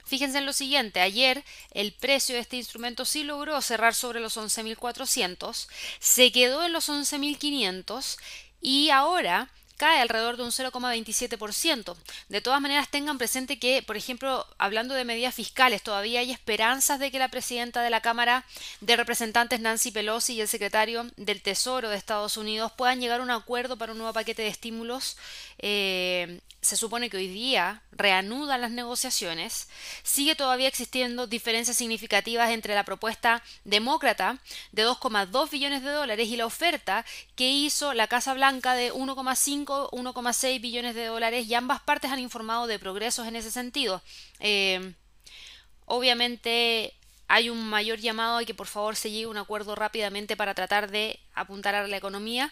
Fíjense 0.08 0.38
en 0.38 0.46
lo 0.46 0.54
siguiente, 0.54 1.00
ayer 1.00 1.44
el 1.72 1.92
precio 1.92 2.34
de 2.34 2.40
este 2.40 2.56
instrumento 2.56 3.04
sí 3.04 3.24
logró 3.24 3.60
cerrar 3.60 3.94
sobre 3.94 4.20
los 4.20 4.38
11.400, 4.38 5.68
se 6.00 6.32
quedó 6.32 6.64
en 6.64 6.72
los 6.72 6.88
11.500 6.88 8.16
y 8.62 8.88
ahora 8.88 9.50
cae 9.78 10.00
alrededor 10.00 10.36
de 10.36 10.42
un 10.42 10.50
0,27%. 10.50 11.96
De 12.28 12.40
todas 12.42 12.60
maneras, 12.60 12.90
tengan 12.90 13.16
presente 13.16 13.58
que, 13.58 13.82
por 13.82 13.96
ejemplo, 13.96 14.46
hablando 14.58 14.94
de 14.94 15.04
medidas 15.04 15.34
fiscales, 15.34 15.82
todavía 15.82 16.20
hay 16.20 16.32
esperanzas 16.32 16.98
de 16.98 17.10
que 17.10 17.18
la 17.18 17.28
presidenta 17.28 17.80
de 17.80 17.88
la 17.88 18.02
Cámara 18.02 18.44
de 18.82 18.96
Representantes, 18.96 19.60
Nancy 19.60 19.90
Pelosi, 19.90 20.34
y 20.34 20.40
el 20.42 20.48
secretario 20.48 21.06
del 21.16 21.40
Tesoro 21.40 21.88
de 21.88 21.96
Estados 21.96 22.36
Unidos 22.36 22.72
puedan 22.72 23.00
llegar 23.00 23.20
a 23.20 23.22
un 23.22 23.30
acuerdo 23.30 23.78
para 23.78 23.92
un 23.92 23.98
nuevo 23.98 24.12
paquete 24.12 24.42
de 24.42 24.48
estímulos 24.48 25.16
eh, 25.58 26.40
se 26.60 26.76
supone 26.76 27.08
que 27.08 27.16
hoy 27.16 27.28
día 27.28 27.82
reanudan 27.92 28.60
las 28.60 28.70
negociaciones, 28.70 29.68
sigue 30.02 30.34
todavía 30.34 30.68
existiendo 30.68 31.26
diferencias 31.26 31.76
significativas 31.76 32.50
entre 32.50 32.74
la 32.74 32.84
propuesta 32.84 33.42
demócrata 33.64 34.38
de 34.72 34.86
2,2 34.86 35.50
billones 35.50 35.82
de 35.82 35.90
dólares 35.90 36.28
y 36.28 36.36
la 36.36 36.46
oferta 36.46 37.04
que 37.36 37.50
hizo 37.50 37.94
la 37.94 38.08
Casa 38.08 38.34
Blanca 38.34 38.74
de 38.74 38.92
1,5, 38.92 39.90
1,6 39.90 40.60
billones 40.60 40.94
de 40.94 41.06
dólares 41.06 41.46
y 41.46 41.54
ambas 41.54 41.80
partes 41.80 42.10
han 42.10 42.18
informado 42.18 42.66
de 42.66 42.78
progresos 42.78 43.26
en 43.26 43.36
ese 43.36 43.50
sentido. 43.50 44.02
Eh, 44.40 44.94
obviamente 45.86 46.97
hay 47.28 47.50
un 47.50 47.62
mayor 47.68 47.98
llamado 47.98 48.38
a 48.38 48.44
que 48.44 48.54
por 48.54 48.66
favor 48.66 48.96
se 48.96 49.10
llegue 49.10 49.26
a 49.26 49.28
un 49.28 49.36
acuerdo 49.36 49.74
rápidamente 49.74 50.36
para 50.36 50.54
tratar 50.54 50.90
de 50.90 51.20
apuntar 51.34 51.74
a 51.74 51.86
la 51.86 51.96
economía. 51.96 52.50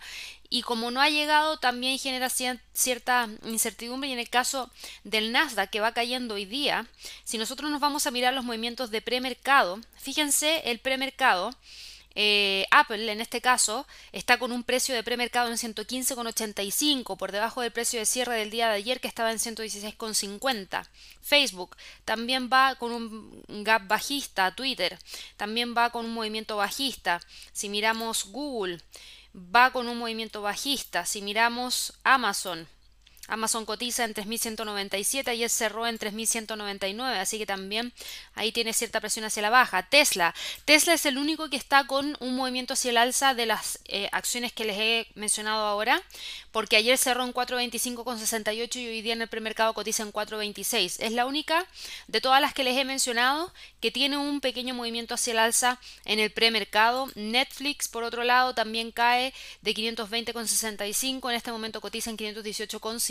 Y 0.50 0.62
como 0.62 0.90
no 0.90 1.00
ha 1.00 1.08
llegado 1.08 1.58
también 1.58 1.98
genera 1.98 2.28
cierta 2.28 3.28
incertidumbre. 3.44 4.10
Y 4.10 4.12
en 4.12 4.18
el 4.18 4.28
caso 4.28 4.70
del 5.02 5.32
Nasdaq 5.32 5.70
que 5.70 5.80
va 5.80 5.92
cayendo 5.92 6.34
hoy 6.34 6.44
día, 6.44 6.86
si 7.24 7.38
nosotros 7.38 7.70
nos 7.70 7.80
vamos 7.80 8.06
a 8.06 8.10
mirar 8.10 8.34
los 8.34 8.44
movimientos 8.44 8.90
de 8.90 9.00
premercado, 9.00 9.80
fíjense 9.96 10.70
el 10.70 10.78
premercado 10.78 11.56
eh, 12.18 12.66
Apple, 12.70 13.12
en 13.12 13.20
este 13.20 13.42
caso, 13.42 13.86
está 14.10 14.38
con 14.38 14.50
un 14.50 14.64
precio 14.64 14.94
de 14.94 15.02
premercado 15.02 15.50
en 15.50 15.58
115,85, 15.58 17.18
por 17.18 17.30
debajo 17.30 17.60
del 17.60 17.72
precio 17.72 18.00
de 18.00 18.06
cierre 18.06 18.38
del 18.38 18.50
día 18.50 18.68
de 18.68 18.76
ayer 18.76 19.00
que 19.00 19.06
estaba 19.06 19.30
en 19.30 19.38
116,50. 19.38 20.86
Facebook 21.20 21.76
también 22.06 22.48
va 22.50 22.74
con 22.76 22.92
un 22.92 23.64
gap 23.64 23.86
bajista, 23.86 24.54
Twitter 24.54 24.98
también 25.36 25.74
va 25.76 25.90
con 25.90 26.06
un 26.06 26.14
movimiento 26.14 26.56
bajista. 26.56 27.20
Si 27.52 27.68
miramos 27.68 28.24
Google, 28.30 28.80
va 29.34 29.70
con 29.70 29.86
un 29.86 29.98
movimiento 29.98 30.40
bajista. 30.40 31.04
Si 31.04 31.20
miramos 31.20 31.92
Amazon, 32.02 32.66
Amazon 33.28 33.64
cotiza 33.64 34.04
en 34.04 34.14
3.197, 34.14 35.28
ayer 35.28 35.50
cerró 35.50 35.86
en 35.86 35.98
3.199, 35.98 37.18
así 37.18 37.38
que 37.38 37.46
también 37.46 37.92
ahí 38.34 38.52
tiene 38.52 38.72
cierta 38.72 39.00
presión 39.00 39.24
hacia 39.24 39.42
la 39.42 39.50
baja. 39.50 39.82
Tesla, 39.82 40.34
Tesla 40.64 40.94
es 40.94 41.06
el 41.06 41.18
único 41.18 41.50
que 41.50 41.56
está 41.56 41.86
con 41.86 42.16
un 42.20 42.36
movimiento 42.36 42.74
hacia 42.74 42.90
el 42.90 42.98
alza 42.98 43.34
de 43.34 43.46
las 43.46 43.80
eh, 43.86 44.08
acciones 44.12 44.52
que 44.52 44.64
les 44.64 44.78
he 44.78 45.06
mencionado 45.14 45.64
ahora, 45.66 46.02
porque 46.52 46.76
ayer 46.76 46.96
cerró 46.98 47.24
en 47.24 47.34
4.25,68 47.34 48.76
y 48.76 48.86
hoy 48.88 49.02
día 49.02 49.12
en 49.12 49.22
el 49.22 49.28
premercado 49.28 49.74
cotiza 49.74 50.02
en 50.02 50.12
4.26. 50.12 50.96
Es 51.00 51.12
la 51.12 51.26
única 51.26 51.66
de 52.06 52.20
todas 52.20 52.40
las 52.40 52.54
que 52.54 52.64
les 52.64 52.76
he 52.76 52.84
mencionado 52.84 53.52
que 53.80 53.90
tiene 53.90 54.16
un 54.16 54.40
pequeño 54.40 54.74
movimiento 54.74 55.14
hacia 55.14 55.32
el 55.32 55.38
alza 55.38 55.78
en 56.04 56.18
el 56.18 56.30
premercado. 56.30 57.10
Netflix, 57.14 57.88
por 57.88 58.04
otro 58.04 58.24
lado, 58.24 58.54
también 58.54 58.92
cae 58.92 59.34
de 59.62 59.74
520,65, 59.74 61.30
en 61.30 61.36
este 61.36 61.52
momento 61.52 61.80
cotiza 61.80 62.10
en 62.10 62.16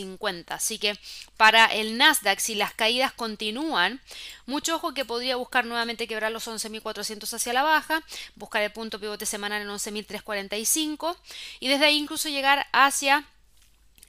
518,50. 0.05 0.45
Así 0.49 0.79
que 0.79 0.97
para 1.37 1.65
el 1.65 1.97
Nasdaq, 1.97 2.39
si 2.39 2.55
las 2.55 2.73
caídas 2.73 3.13
continúan, 3.13 4.01
mucho 4.45 4.75
ojo 4.75 4.93
que 4.93 5.05
podría 5.05 5.35
buscar 5.35 5.65
nuevamente 5.65 6.07
quebrar 6.07 6.31
los 6.31 6.47
11.400 6.47 7.33
hacia 7.33 7.53
la 7.53 7.63
baja, 7.63 8.03
buscar 8.35 8.61
el 8.61 8.71
punto 8.71 8.99
pivote 8.99 9.25
semanal 9.25 9.61
en 9.61 9.69
11.345 9.69 11.15
y 11.59 11.67
desde 11.67 11.85
ahí 11.85 11.97
incluso 11.97 12.29
llegar 12.29 12.67
hacia 12.71 13.25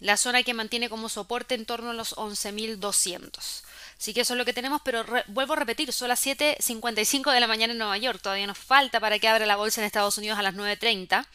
la 0.00 0.16
zona 0.16 0.42
que 0.42 0.54
mantiene 0.54 0.88
como 0.88 1.08
soporte 1.08 1.54
en 1.54 1.64
torno 1.64 1.90
a 1.90 1.94
los 1.94 2.14
11.200. 2.16 3.62
Así 3.98 4.12
que 4.12 4.20
eso 4.20 4.34
es 4.34 4.38
lo 4.38 4.44
que 4.44 4.52
tenemos, 4.52 4.82
pero 4.84 5.04
vuelvo 5.28 5.54
a 5.54 5.56
repetir, 5.56 5.90
son 5.90 6.08
las 6.08 6.24
7.55 6.24 7.32
de 7.32 7.40
la 7.40 7.46
mañana 7.46 7.72
en 7.72 7.78
Nueva 7.78 7.96
York, 7.96 8.20
todavía 8.20 8.46
nos 8.46 8.58
falta 8.58 9.00
para 9.00 9.18
que 9.18 9.26
abra 9.26 9.46
la 9.46 9.56
bolsa 9.56 9.80
en 9.80 9.86
Estados 9.86 10.18
Unidos 10.18 10.38
a 10.38 10.42
las 10.42 10.54
9.30. 10.54 11.26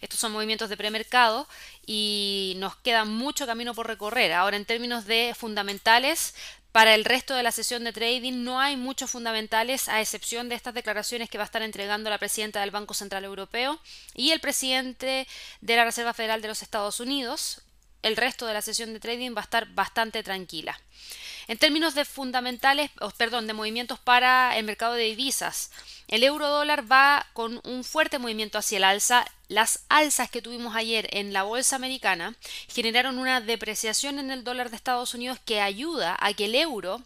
Estos 0.00 0.18
son 0.18 0.32
movimientos 0.32 0.68
de 0.68 0.76
premercado 0.76 1.46
y 1.86 2.54
nos 2.56 2.74
queda 2.76 3.04
mucho 3.04 3.46
camino 3.46 3.72
por 3.72 3.86
recorrer. 3.86 4.32
Ahora, 4.32 4.56
en 4.56 4.64
términos 4.64 5.06
de 5.06 5.32
fundamentales, 5.38 6.34
para 6.72 6.94
el 6.94 7.04
resto 7.04 7.34
de 7.34 7.42
la 7.42 7.52
sesión 7.52 7.84
de 7.84 7.92
trading 7.92 8.44
no 8.44 8.60
hay 8.60 8.76
muchos 8.76 9.10
fundamentales 9.10 9.88
a 9.88 10.00
excepción 10.00 10.48
de 10.48 10.54
estas 10.54 10.74
declaraciones 10.74 11.30
que 11.30 11.38
va 11.38 11.44
a 11.44 11.46
estar 11.46 11.62
entregando 11.62 12.10
la 12.10 12.18
presidenta 12.18 12.60
del 12.60 12.70
Banco 12.70 12.94
Central 12.94 13.24
Europeo 13.24 13.80
y 14.14 14.32
el 14.32 14.40
presidente 14.40 15.26
de 15.60 15.76
la 15.76 15.84
Reserva 15.84 16.14
Federal 16.14 16.42
de 16.42 16.48
los 16.48 16.62
Estados 16.62 17.00
Unidos. 17.00 17.62
El 18.02 18.16
resto 18.16 18.46
de 18.46 18.54
la 18.54 18.62
sesión 18.62 18.92
de 18.92 19.00
trading 19.00 19.34
va 19.34 19.40
a 19.40 19.44
estar 19.44 19.66
bastante 19.74 20.22
tranquila. 20.22 20.80
En 21.48 21.58
términos 21.58 21.94
de 21.94 22.04
fundamentales, 22.04 22.90
perdón, 23.16 23.46
de 23.46 23.54
movimientos 23.54 23.98
para 23.98 24.56
el 24.58 24.64
mercado 24.64 24.94
de 24.94 25.04
divisas, 25.04 25.70
el 26.06 26.22
euro 26.22 26.48
dólar 26.48 26.90
va 26.90 27.26
con 27.32 27.60
un 27.64 27.84
fuerte 27.84 28.18
movimiento 28.18 28.58
hacia 28.58 28.78
el 28.78 28.84
alza. 28.84 29.24
Las 29.48 29.84
alzas 29.88 30.30
que 30.30 30.42
tuvimos 30.42 30.76
ayer 30.76 31.08
en 31.10 31.32
la 31.32 31.42
bolsa 31.42 31.76
americana 31.76 32.36
generaron 32.68 33.18
una 33.18 33.40
depreciación 33.40 34.18
en 34.18 34.30
el 34.30 34.44
dólar 34.44 34.70
de 34.70 34.76
Estados 34.76 35.14
Unidos 35.14 35.38
que 35.44 35.60
ayuda 35.60 36.16
a 36.20 36.34
que 36.34 36.44
el 36.44 36.54
euro 36.54 37.02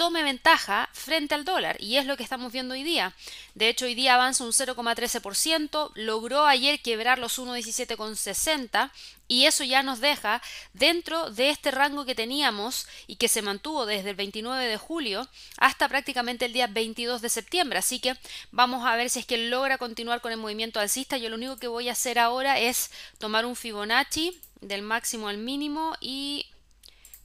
tome 0.00 0.22
ventaja 0.22 0.88
frente 0.94 1.34
al 1.34 1.44
dólar 1.44 1.76
y 1.78 1.98
es 1.98 2.06
lo 2.06 2.16
que 2.16 2.22
estamos 2.22 2.52
viendo 2.52 2.72
hoy 2.72 2.82
día. 2.84 3.12
De 3.54 3.68
hecho, 3.68 3.84
hoy 3.84 3.94
día 3.94 4.14
avanza 4.14 4.44
un 4.44 4.52
0,13%, 4.52 5.90
logró 5.94 6.46
ayer 6.46 6.80
quebrar 6.80 7.18
los 7.18 7.38
1,17,60 7.38 8.90
y 9.28 9.44
eso 9.44 9.62
ya 9.62 9.82
nos 9.82 10.00
deja 10.00 10.40
dentro 10.72 11.28
de 11.28 11.50
este 11.50 11.70
rango 11.70 12.06
que 12.06 12.14
teníamos 12.14 12.86
y 13.08 13.16
que 13.16 13.28
se 13.28 13.42
mantuvo 13.42 13.84
desde 13.84 14.08
el 14.08 14.16
29 14.16 14.68
de 14.68 14.78
julio 14.78 15.28
hasta 15.58 15.86
prácticamente 15.86 16.46
el 16.46 16.54
día 16.54 16.66
22 16.66 17.20
de 17.20 17.28
septiembre. 17.28 17.78
Así 17.78 18.00
que 18.00 18.16
vamos 18.52 18.86
a 18.86 18.96
ver 18.96 19.10
si 19.10 19.18
es 19.18 19.26
que 19.26 19.36
logra 19.36 19.76
continuar 19.76 20.22
con 20.22 20.32
el 20.32 20.38
movimiento 20.38 20.80
alcista. 20.80 21.18
Yo 21.18 21.28
lo 21.28 21.36
único 21.36 21.58
que 21.58 21.68
voy 21.68 21.90
a 21.90 21.92
hacer 21.92 22.18
ahora 22.18 22.58
es 22.58 22.90
tomar 23.18 23.44
un 23.44 23.54
Fibonacci 23.54 24.40
del 24.62 24.80
máximo 24.80 25.28
al 25.28 25.36
mínimo 25.36 25.94
y 26.00 26.46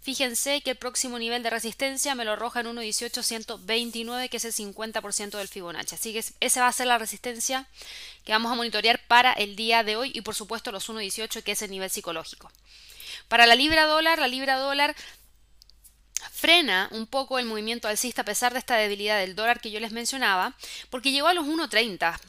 Fíjense 0.06 0.62
que 0.62 0.70
el 0.70 0.76
próximo 0.76 1.18
nivel 1.18 1.42
de 1.42 1.50
resistencia 1.50 2.14
me 2.14 2.26
lo 2.26 2.34
arroja 2.34 2.60
en 2.60 2.68
1.18129, 2.68 4.30
que 4.30 4.38
es 4.38 4.46
el 4.46 4.54
50% 4.54 5.32
del 5.32 5.48
Fibonacci. 5.48 5.96
Así 5.96 6.14
que 6.14 6.24
esa 6.42 6.62
va 6.62 6.68
a 6.68 6.74
ser 6.74 6.86
la 6.86 7.00
resistencia 7.00 7.66
que 8.24 8.32
vamos 8.32 8.52
a 8.52 8.56
monitorear 8.56 9.02
para 9.08 9.34
el 9.34 9.56
día 9.56 9.84
de 9.84 9.96
hoy 9.96 10.12
y 10.14 10.22
por 10.22 10.36
supuesto 10.36 10.72
los 10.72 10.92
1.18, 10.92 11.42
que 11.42 11.54
es 11.54 11.62
el 11.64 11.72
nivel 11.72 11.90
psicológico. 11.90 12.52
Para 13.28 13.48
la 13.48 13.56
libra 13.56 13.88
dólar, 13.88 14.20
la 14.20 14.28
libra 14.28 14.58
dólar 14.58 14.96
frena 16.32 16.88
un 16.92 17.08
poco 17.08 17.40
el 17.40 17.48
movimiento 17.48 17.88
alcista 17.88 18.22
a 18.22 18.26
pesar 18.26 18.54
de 18.54 18.60
esta 18.60 18.76
debilidad 18.76 19.18
del 19.18 19.36
dólar 19.36 19.60
que 19.60 19.72
yo 19.72 19.80
les 19.80 19.92
mencionaba, 19.92 20.56
porque 20.92 21.14
llegó 21.14 21.30
a 21.30 21.34
los 21.34 21.48
1.30. 21.48 22.20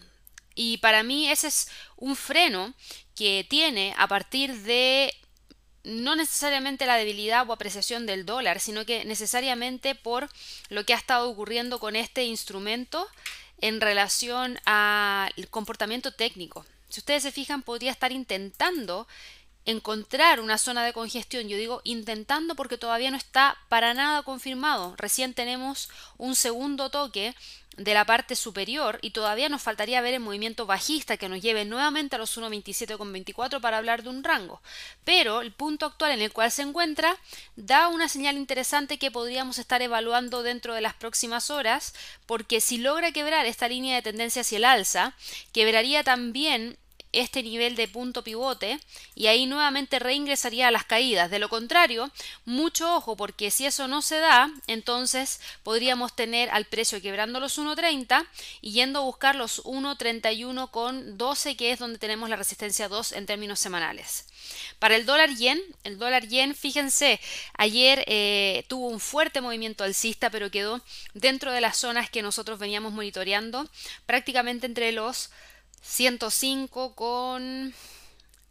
Y 0.55 0.79
para 0.79 1.03
mí 1.03 1.29
ese 1.29 1.49
es 1.49 1.69
un 1.97 2.17
freno 2.17 2.73
que 3.15 3.47
tiene 3.47 3.95
a 3.99 4.09
partir 4.09 4.63
de 4.63 5.15
no 5.87 6.17
necesariamente 6.17 6.85
la 6.85 6.97
debilidad 6.97 7.49
o 7.49 7.53
apreciación 7.53 8.07
del 8.07 8.27
dólar, 8.27 8.59
sino 8.59 8.85
que 8.85 9.05
necesariamente 9.05 9.95
por 9.95 10.29
lo 10.69 10.85
que 10.85 10.95
ha 10.95 10.97
estado 10.97 11.31
ocurriendo 11.31 11.79
con 11.79 11.95
este 11.95 12.25
instrumento 12.25 13.07
en 13.61 13.81
relación 13.81 14.59
al 14.65 15.33
comportamiento 15.49 16.11
técnico. 16.13 16.67
Si 16.89 17.01
ustedes 17.01 17.23
se 17.23 17.33
fijan, 17.33 17.63
podría 17.63 17.93
estar 17.93 18.11
intentando 18.11 19.07
encontrar 19.65 20.41
una 20.41 20.59
zona 20.59 20.85
de 20.85 20.93
congestión. 20.93 21.49
Yo 21.49 21.57
digo 21.57 21.81
intentando 21.85 22.57
porque 22.57 22.79
todavía 22.79 23.13
no 23.13 23.17
está 23.17 23.57
para 23.69 23.95
nada 23.95 24.25
confirmado. 24.25 24.95
Recién 24.97 25.35
tenemos 25.35 25.89
un 26.19 26.35
segundo 26.35 26.91
toque 26.91 27.35
de 27.77 27.95
la 27.95 28.05
parte 28.05 28.37
superior 28.37 28.99
y 29.03 29.11
todavía 29.11 29.49
nos 29.49 29.63
faltaría 29.63 30.01
ver 30.01 30.15
el 30.15 30.21
movimiento 30.21 30.67
bajista 30.67 31.17
que 31.17 31.29
nos 31.29 31.43
lleve 31.43 31.65
nuevamente 31.65 32.17
a 32.17 32.19
los 32.19 32.37
1.27,24 32.39 33.61
para 33.61 33.79
hablar 33.79 34.03
de 34.03 34.09
un 34.09 34.25
rango. 34.25 34.63
Pero 35.05 35.43
el 35.43 35.53
punto 35.53 35.87
actual 35.87 36.13
en 36.13 36.23
el 36.23 36.33
cual 36.33 36.51
se 36.51 36.63
encuentra 36.63 37.17
da 37.57 37.89
una 37.89 38.09
señal 38.09 38.37
interesante 38.37 38.99
que 38.99 39.11
podríamos 39.11 39.59
estar 39.59 39.83
evaluando 39.83 40.43
dentro 40.43 40.75
de 40.75 40.81
las 40.81 40.95
próximas 40.95 41.51
horas 41.51 41.95
porque 42.25 42.61
si 42.61 42.79
logra 42.79 43.13
quebrar 43.13 43.47
esta 43.47 43.69
línea 43.69 43.97
de 43.97 44.03
tendencia 44.03 44.43
hacia 44.43 44.59
el 44.59 44.65
alza, 44.65 45.15
quebraría 45.53 46.03
también 46.03 46.79
este 47.21 47.43
nivel 47.43 47.77
de 47.77 47.89
punto 47.89 48.23
pivote 48.23 48.79
y 49.15 49.27
ahí 49.27 49.47
nuevamente 49.47 49.99
reingresaría 49.99 50.69
a 50.69 50.71
las 50.71 50.85
caídas. 50.85 51.31
De 51.31 51.39
lo 51.39 51.49
contrario, 51.49 52.11
mucho 52.45 52.95
ojo 52.97 53.17
porque 53.17 53.51
si 53.51 53.67
eso 53.67 53.89
no 53.89 54.03
se 54.03 54.19
da, 54.19 54.51
entonces 54.67 55.41
podríamos 55.63 56.15
tener 56.15 56.51
al 56.51 56.67
precio 56.67 57.01
quebrando 57.01 57.41
los 57.41 57.59
1.30 57.59 58.27
y 58.61 58.73
yendo 58.73 59.01
a 59.01 59.05
buscar 59.05 59.35
los 59.35 59.65
1.31 59.65 60.71
con 60.71 61.19
12 61.19 61.57
que 61.57 61.73
es 61.73 61.79
donde 61.79 61.99
tenemos 61.99 62.29
la 62.29 62.37
resistencia 62.37 62.89
2 62.89 63.13
en 63.13 63.27
términos 63.27 63.59
semanales. 63.59 64.27
Para 64.79 64.97
el 64.97 65.07
dólar 65.07 65.31
yen, 65.31 65.61
el 65.85 65.99
dólar 65.99 66.29
yen, 66.29 66.55
fíjense, 66.55 67.21
ayer 67.55 68.05
eh, 68.07 68.65
tuvo 68.69 68.89
un 68.89 69.01
fuerte 69.01 69.41
movimiento 69.41 69.85
alcista, 69.85 70.31
pero 70.31 70.51
quedó 70.51 70.83
dentro 71.15 71.53
de 71.53 71.61
las 71.61 71.77
zonas 71.77 72.11
que 72.11 72.23
nosotros 72.23 72.59
veníamos 72.59 72.93
monitoreando, 72.93 73.69
prácticamente 74.05 74.67
entre 74.67 74.93
los 74.93 75.31
105 75.87 76.95
con 76.95 77.73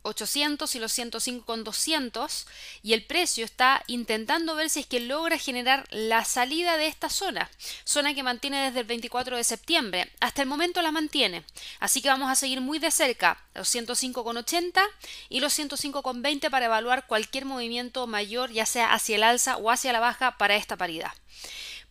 800 0.05 0.75
y 0.75 0.79
los 0.79 0.91
105 0.93 1.45
con 1.45 1.63
200 1.63 2.47
y 2.83 2.93
el 2.93 3.03
precio 3.03 3.43
está 3.43 3.83
intentando 3.87 4.55
ver 4.55 4.69
si 4.69 4.81
es 4.81 4.85
que 4.85 4.99
logra 4.99 5.37
generar 5.37 5.85
la 5.89 6.23
salida 6.23 6.77
de 6.77 6.87
esta 6.87 7.09
zona, 7.09 7.49
zona 7.83 8.13
que 8.13 8.23
mantiene 8.23 8.63
desde 8.63 8.81
el 8.81 8.85
24 8.85 9.35
de 9.37 9.43
septiembre. 9.43 10.11
Hasta 10.19 10.41
el 10.41 10.47
momento 10.47 10.81
la 10.81 10.91
mantiene, 10.91 11.43
así 11.79 12.01
que 12.01 12.09
vamos 12.09 12.31
a 12.31 12.35
seguir 12.35 12.61
muy 12.61 12.79
de 12.79 12.91
cerca 12.91 13.41
los 13.53 13.67
105 13.67 14.23
con 14.23 14.37
80 14.37 14.83
y 15.29 15.39
los 15.39 15.53
105 15.53 16.03
con 16.03 16.21
20 16.21 16.49
para 16.49 16.67
evaluar 16.67 17.07
cualquier 17.07 17.45
movimiento 17.45 18.07
mayor, 18.07 18.51
ya 18.51 18.65
sea 18.65 18.93
hacia 18.93 19.15
el 19.15 19.23
alza 19.23 19.57
o 19.57 19.71
hacia 19.71 19.93
la 19.93 19.99
baja 19.99 20.37
para 20.37 20.55
esta 20.55 20.77
paridad. 20.77 21.11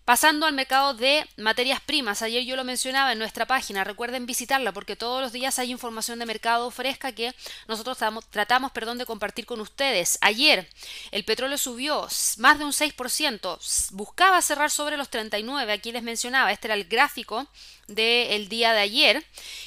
Pasando 0.05 0.45
al 0.45 0.53
mercado 0.53 0.93
de 0.93 1.27
materias 1.39 1.81
primas, 1.81 2.21
ayer 2.21 2.45
yo 2.45 2.57
lo 2.57 2.65
mencionaba 2.65 3.13
en 3.13 3.19
nuestra 3.19 3.47
página, 3.47 3.85
recuerden 3.85 4.27
visitarla 4.27 4.71
porque 4.71 4.97
todos 4.97 5.23
los 5.23 5.33
días 5.33 5.59
hay 5.59 5.71
información 5.71 6.19
de 6.19 6.27
mercado 6.27 6.71
fresca 6.71 7.13
que 7.13 7.35
nosotros 7.69 7.97
tratamos, 8.29 8.71
perdón, 8.71 8.99
de 8.99 9.07
compartir 9.07 9.47
con 9.47 9.63
ustedes. 9.63 10.19
Ayer 10.21 10.69
el 11.11 11.25
petróleo 11.25 11.57
subió 11.57 12.07
más 12.37 12.59
de 12.59 12.67
un 12.67 12.73
6%, 12.73 13.93
buscaba 13.93 14.43
cerrar 14.43 14.71
sobre 14.71 14.99
los 14.99 15.09
39, 15.09 15.73
aquí 15.73 15.91
les 15.91 16.03
mencionaba, 16.03 16.53
este 16.53 16.67
era 16.67 16.75
el 16.75 16.85
gráfico 16.85 17.47
del 17.89 18.51
día 18.51 18.75
de 18.75 18.81
ayer 18.81 19.25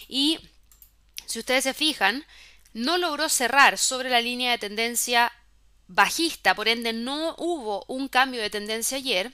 y 0.08 0.38
si 1.26 1.40
ustedes 1.40 1.64
se 1.64 1.74
fijan, 1.74 2.24
no 2.74 3.00
logró 3.00 3.28
cerrar 3.28 3.80
sobre 3.80 4.12
la 4.12 4.22
línea 4.22 4.52
de 4.52 4.60
tendencia 4.60 5.34
bajista, 5.88 6.54
por 6.54 6.68
ende 6.68 6.94
no 6.94 7.34
hubo 7.40 7.86
un 7.88 8.08
cambio 8.08 8.40
de 8.40 8.52
tendencia 8.52 8.98
ayer 8.98 9.34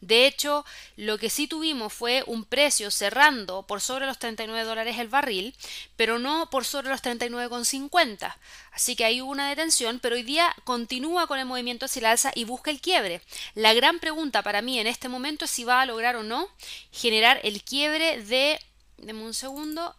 de 0.00 0.26
hecho, 0.26 0.64
lo 0.96 1.18
que 1.18 1.30
sí 1.30 1.46
tuvimos 1.46 1.92
fue 1.92 2.22
un 2.26 2.44
precio 2.44 2.90
cerrando 2.90 3.66
por 3.66 3.80
sobre 3.80 4.06
los 4.06 4.18
39 4.18 4.64
dólares 4.64 4.98
el 4.98 5.08
barril, 5.08 5.54
pero 5.96 6.18
no 6.18 6.50
por 6.50 6.64
sobre 6.64 6.88
los 6.88 7.02
39,50. 7.02 8.36
Así 8.72 8.94
que 8.94 9.04
hay 9.04 9.20
una 9.20 9.48
detención, 9.48 9.98
pero 10.00 10.16
hoy 10.16 10.22
día 10.22 10.54
continúa 10.64 11.26
con 11.26 11.38
el 11.38 11.46
movimiento 11.46 11.86
hacia 11.86 12.00
el 12.00 12.06
alza 12.06 12.32
y 12.34 12.44
busca 12.44 12.70
el 12.70 12.80
quiebre. 12.80 13.20
La 13.54 13.74
gran 13.74 13.98
pregunta 13.98 14.42
para 14.42 14.62
mí 14.62 14.78
en 14.78 14.86
este 14.86 15.08
momento 15.08 15.46
es 15.46 15.50
si 15.50 15.64
va 15.64 15.80
a 15.80 15.86
lograr 15.86 16.16
o 16.16 16.22
no 16.22 16.48
generar 16.92 17.40
el 17.42 17.62
quiebre 17.62 18.22
de... 18.22 18.60
Deme 18.98 19.22
un 19.22 19.34
segundo. 19.34 19.94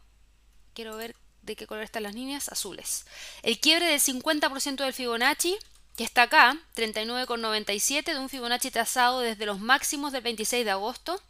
Quiero 0.74 0.96
ver 0.96 1.16
de 1.42 1.56
qué 1.56 1.68
color 1.68 1.84
están 1.84 2.04
las 2.04 2.16
líneas 2.16 2.50
azules. 2.50 3.06
El 3.44 3.60
quiebre 3.60 3.88
del 3.88 4.00
50% 4.00 4.84
del 4.84 4.94
Fibonacci 4.94 5.58
que 6.00 6.06
está 6.06 6.22
acá, 6.22 6.58
39,97 6.78 8.14
de 8.14 8.20
un 8.20 8.30
Fibonacci 8.30 8.72
trazado 8.72 9.20
desde 9.20 9.46
los 9.46 9.60
máximos 9.60 10.14
del 10.14 10.22
26 10.22 10.64
de 10.64 10.72
agosto 10.72 11.22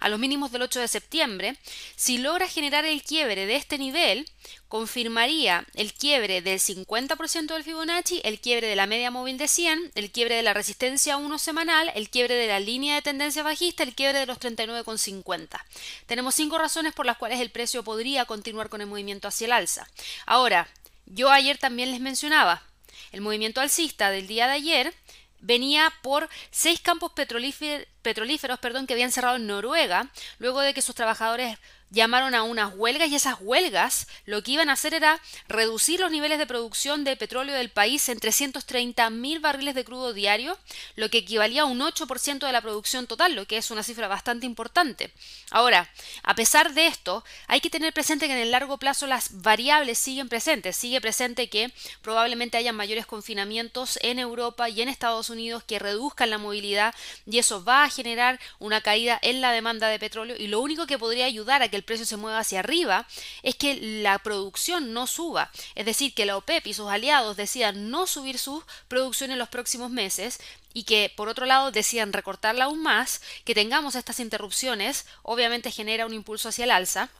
a 0.00 0.10
los 0.10 0.18
mínimos 0.18 0.52
del 0.52 0.60
8 0.60 0.80
de 0.80 0.88
septiembre, 0.88 1.56
si 1.96 2.18
logra 2.18 2.46
generar 2.46 2.84
el 2.84 3.02
quiebre 3.02 3.46
de 3.46 3.56
este 3.56 3.78
nivel, 3.78 4.28
confirmaría 4.68 5.64
el 5.72 5.94
quiebre 5.94 6.42
del 6.42 6.60
50% 6.60 7.54
del 7.54 7.64
Fibonacci, 7.64 8.20
el 8.22 8.38
quiebre 8.38 8.66
de 8.66 8.76
la 8.76 8.86
media 8.86 9.10
móvil 9.10 9.38
de 9.38 9.48
100, 9.48 9.92
el 9.94 10.10
quiebre 10.10 10.34
de 10.34 10.42
la 10.42 10.52
resistencia 10.52 11.16
1 11.16 11.38
semanal, 11.38 11.90
el 11.94 12.10
quiebre 12.10 12.34
de 12.34 12.48
la 12.48 12.60
línea 12.60 12.96
de 12.96 13.00
tendencia 13.00 13.42
bajista, 13.42 13.82
el 13.82 13.94
quiebre 13.94 14.18
de 14.18 14.26
los 14.26 14.38
39,50. 14.38 15.58
Tenemos 16.04 16.34
cinco 16.34 16.58
razones 16.58 16.92
por 16.92 17.06
las 17.06 17.16
cuales 17.16 17.40
el 17.40 17.48
precio 17.48 17.82
podría 17.82 18.26
continuar 18.26 18.68
con 18.68 18.82
el 18.82 18.88
movimiento 18.88 19.26
hacia 19.26 19.46
el 19.46 19.52
alza. 19.52 19.88
Ahora, 20.26 20.68
yo 21.06 21.30
ayer 21.30 21.56
también 21.56 21.90
les 21.90 22.00
mencionaba, 22.00 22.67
el 23.12 23.20
movimiento 23.20 23.60
alcista 23.60 24.10
del 24.10 24.26
día 24.26 24.46
de 24.46 24.54
ayer 24.54 24.94
venía 25.40 25.92
por 26.02 26.28
seis 26.50 26.80
campos 26.80 27.12
petrolíferos 27.12 28.58
perdón, 28.58 28.86
que 28.86 28.94
habían 28.94 29.12
cerrado 29.12 29.36
en 29.36 29.46
Noruega, 29.46 30.10
luego 30.38 30.60
de 30.60 30.74
que 30.74 30.82
sus 30.82 30.94
trabajadores 30.94 31.58
llamaron 31.90 32.34
a 32.34 32.42
unas 32.42 32.74
huelgas 32.74 33.08
y 33.08 33.16
esas 33.16 33.36
huelgas 33.40 34.06
lo 34.26 34.42
que 34.42 34.52
iban 34.52 34.68
a 34.68 34.74
hacer 34.74 34.94
era 34.94 35.20
reducir 35.48 36.00
los 36.00 36.10
niveles 36.10 36.38
de 36.38 36.46
producción 36.46 37.04
de 37.04 37.16
petróleo 37.16 37.54
del 37.54 37.70
país 37.70 38.08
en 38.08 38.20
330 38.20 39.10
mil 39.10 39.40
barriles 39.40 39.74
de 39.74 39.84
crudo 39.84 40.12
diario, 40.12 40.58
lo 40.96 41.08
que 41.10 41.18
equivalía 41.18 41.62
a 41.62 41.66
un 41.66 41.80
8% 41.80 42.46
de 42.46 42.52
la 42.52 42.60
producción 42.60 43.06
total, 43.06 43.34
lo 43.34 43.46
que 43.46 43.56
es 43.56 43.70
una 43.70 43.82
cifra 43.82 44.08
bastante 44.08 44.46
importante. 44.46 45.12
Ahora, 45.50 45.90
a 46.22 46.34
pesar 46.34 46.74
de 46.74 46.86
esto, 46.86 47.24
hay 47.46 47.60
que 47.60 47.70
tener 47.70 47.92
presente 47.92 48.26
que 48.26 48.32
en 48.32 48.38
el 48.38 48.50
largo 48.50 48.78
plazo 48.78 49.06
las 49.06 49.42
variables 49.42 49.98
siguen 49.98 50.28
presentes. 50.28 50.76
Sigue 50.76 51.00
presente 51.00 51.48
que 51.48 51.72
probablemente 52.02 52.58
haya 52.58 52.72
mayores 52.72 53.06
confinamientos 53.06 53.98
en 54.02 54.18
Europa 54.18 54.68
y 54.68 54.82
en 54.82 54.88
Estados 54.88 55.30
Unidos 55.30 55.64
que 55.64 55.78
reduzcan 55.78 56.30
la 56.30 56.38
movilidad 56.38 56.94
y 57.26 57.38
eso 57.38 57.64
va 57.64 57.84
a 57.84 57.90
generar 57.90 58.38
una 58.58 58.80
caída 58.80 59.18
en 59.22 59.40
la 59.40 59.52
demanda 59.52 59.88
de 59.88 59.98
petróleo 59.98 60.36
y 60.38 60.48
lo 60.48 60.60
único 60.60 60.86
que 60.86 60.98
podría 60.98 61.26
ayudar 61.26 61.62
a 61.62 61.68
que 61.68 61.77
el 61.78 61.84
precio 61.84 62.04
se 62.04 62.16
mueva 62.16 62.40
hacia 62.40 62.60
arriba 62.60 63.06
es 63.42 63.54
que 63.54 63.76
la 64.02 64.18
producción 64.18 64.92
no 64.92 65.06
suba. 65.06 65.50
Es 65.74 65.86
decir, 65.86 66.14
que 66.14 66.26
la 66.26 66.36
OPEP 66.36 66.66
y 66.66 66.74
sus 66.74 66.88
aliados 66.88 67.36
decidan 67.36 67.90
no 67.90 68.06
subir 68.06 68.38
su 68.38 68.62
producción 68.88 69.30
en 69.30 69.38
los 69.38 69.48
próximos 69.48 69.90
meses 69.90 70.40
y 70.74 70.84
que 70.84 71.12
por 71.16 71.28
otro 71.28 71.46
lado 71.46 71.70
decidan 71.70 72.12
recortarla 72.12 72.64
aún 72.64 72.82
más, 72.82 73.22
que 73.44 73.54
tengamos 73.54 73.94
estas 73.94 74.20
interrupciones, 74.20 75.06
obviamente 75.22 75.70
genera 75.70 76.06
un 76.06 76.14
impulso 76.14 76.50
hacia 76.50 76.64
el 76.64 76.70
alza 76.70 77.10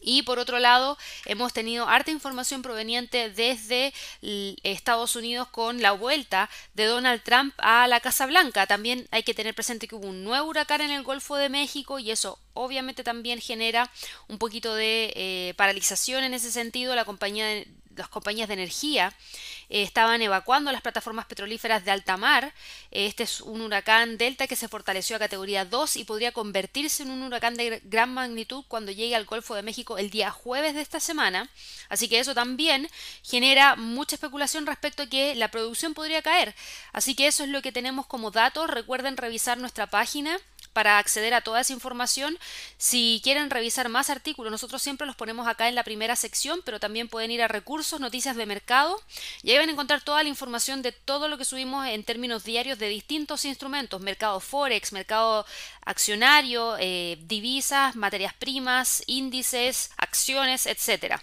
Y 0.00 0.22
por 0.22 0.38
otro 0.38 0.58
lado, 0.58 0.96
hemos 1.26 1.52
tenido 1.52 1.88
harta 1.88 2.10
información 2.10 2.62
proveniente 2.62 3.30
desde 3.30 3.92
Estados 4.62 5.16
Unidos 5.16 5.48
con 5.48 5.82
la 5.82 5.92
vuelta 5.92 6.48
de 6.74 6.86
Donald 6.86 7.22
Trump 7.22 7.54
a 7.58 7.86
la 7.86 8.00
Casa 8.00 8.26
Blanca. 8.26 8.66
También 8.66 9.06
hay 9.10 9.22
que 9.22 9.34
tener 9.34 9.54
presente 9.54 9.88
que 9.88 9.94
hubo 9.94 10.08
un 10.08 10.24
nuevo 10.24 10.48
huracán 10.48 10.80
en 10.80 10.90
el 10.90 11.02
Golfo 11.02 11.36
de 11.36 11.48
México 11.48 11.98
y 11.98 12.10
eso 12.10 12.38
obviamente 12.54 13.04
también 13.04 13.40
genera 13.40 13.90
un 14.28 14.38
poquito 14.38 14.74
de 14.74 15.12
eh, 15.16 15.54
paralización 15.56 16.24
en 16.24 16.34
ese 16.34 16.50
sentido. 16.50 16.94
La 16.94 17.04
compañía 17.04 17.46
de, 17.46 17.66
las 18.00 18.08
compañías 18.08 18.48
de 18.48 18.54
energía 18.54 19.14
eh, 19.68 19.82
estaban 19.82 20.20
evacuando 20.22 20.72
las 20.72 20.82
plataformas 20.82 21.26
petrolíferas 21.26 21.84
de 21.84 21.90
alta 21.90 22.16
mar. 22.16 22.52
Este 22.90 23.22
es 23.22 23.40
un 23.40 23.60
huracán 23.60 24.18
Delta 24.18 24.46
que 24.46 24.56
se 24.56 24.68
fortaleció 24.68 25.16
a 25.16 25.18
categoría 25.18 25.64
2 25.64 25.96
y 25.96 26.04
podría 26.04 26.32
convertirse 26.32 27.02
en 27.02 27.10
un 27.10 27.22
huracán 27.22 27.54
de 27.54 27.80
gran 27.84 28.12
magnitud 28.12 28.64
cuando 28.66 28.90
llegue 28.90 29.14
al 29.14 29.26
Golfo 29.26 29.54
de 29.54 29.62
México 29.62 29.98
el 29.98 30.10
día 30.10 30.30
jueves 30.30 30.74
de 30.74 30.80
esta 30.80 30.98
semana. 30.98 31.48
Así 31.88 32.08
que 32.08 32.18
eso 32.18 32.34
también 32.34 32.88
genera 33.22 33.76
mucha 33.76 34.16
especulación 34.16 34.66
respecto 34.66 35.04
a 35.04 35.06
que 35.06 35.34
la 35.34 35.48
producción 35.48 35.94
podría 35.94 36.22
caer. 36.22 36.54
Así 36.92 37.14
que 37.14 37.26
eso 37.26 37.44
es 37.44 37.50
lo 37.50 37.62
que 37.62 37.72
tenemos 37.72 38.06
como 38.06 38.30
datos. 38.30 38.68
Recuerden 38.68 39.16
revisar 39.16 39.58
nuestra 39.58 39.86
página 39.88 40.38
para 40.72 40.98
acceder 40.98 41.34
a 41.34 41.40
toda 41.40 41.60
esa 41.60 41.72
información. 41.72 42.38
Si 42.78 43.20
quieren 43.22 43.50
revisar 43.50 43.88
más 43.88 44.10
artículos, 44.10 44.50
nosotros 44.50 44.82
siempre 44.82 45.06
los 45.06 45.16
ponemos 45.16 45.46
acá 45.48 45.68
en 45.68 45.74
la 45.74 45.84
primera 45.84 46.16
sección, 46.16 46.60
pero 46.64 46.80
también 46.80 47.08
pueden 47.08 47.30
ir 47.30 47.42
a 47.42 47.48
recursos, 47.48 48.00
noticias 48.00 48.36
de 48.36 48.46
mercado 48.46 49.00
y 49.42 49.50
ahí 49.50 49.58
van 49.58 49.68
a 49.68 49.72
encontrar 49.72 50.02
toda 50.02 50.22
la 50.22 50.28
información 50.28 50.82
de 50.82 50.92
todo 50.92 51.28
lo 51.28 51.38
que 51.38 51.44
subimos 51.44 51.86
en 51.86 52.04
términos 52.04 52.44
diarios 52.44 52.78
de 52.78 52.88
distintos 52.88 53.44
instrumentos, 53.44 54.00
mercado 54.00 54.40
forex, 54.40 54.92
mercado 54.92 55.46
accionario, 55.84 56.76
eh, 56.78 57.18
divisas, 57.22 57.96
materias 57.96 58.34
primas, 58.34 59.02
índices, 59.06 59.90
acciones, 59.96 60.66
etcétera. 60.66 61.22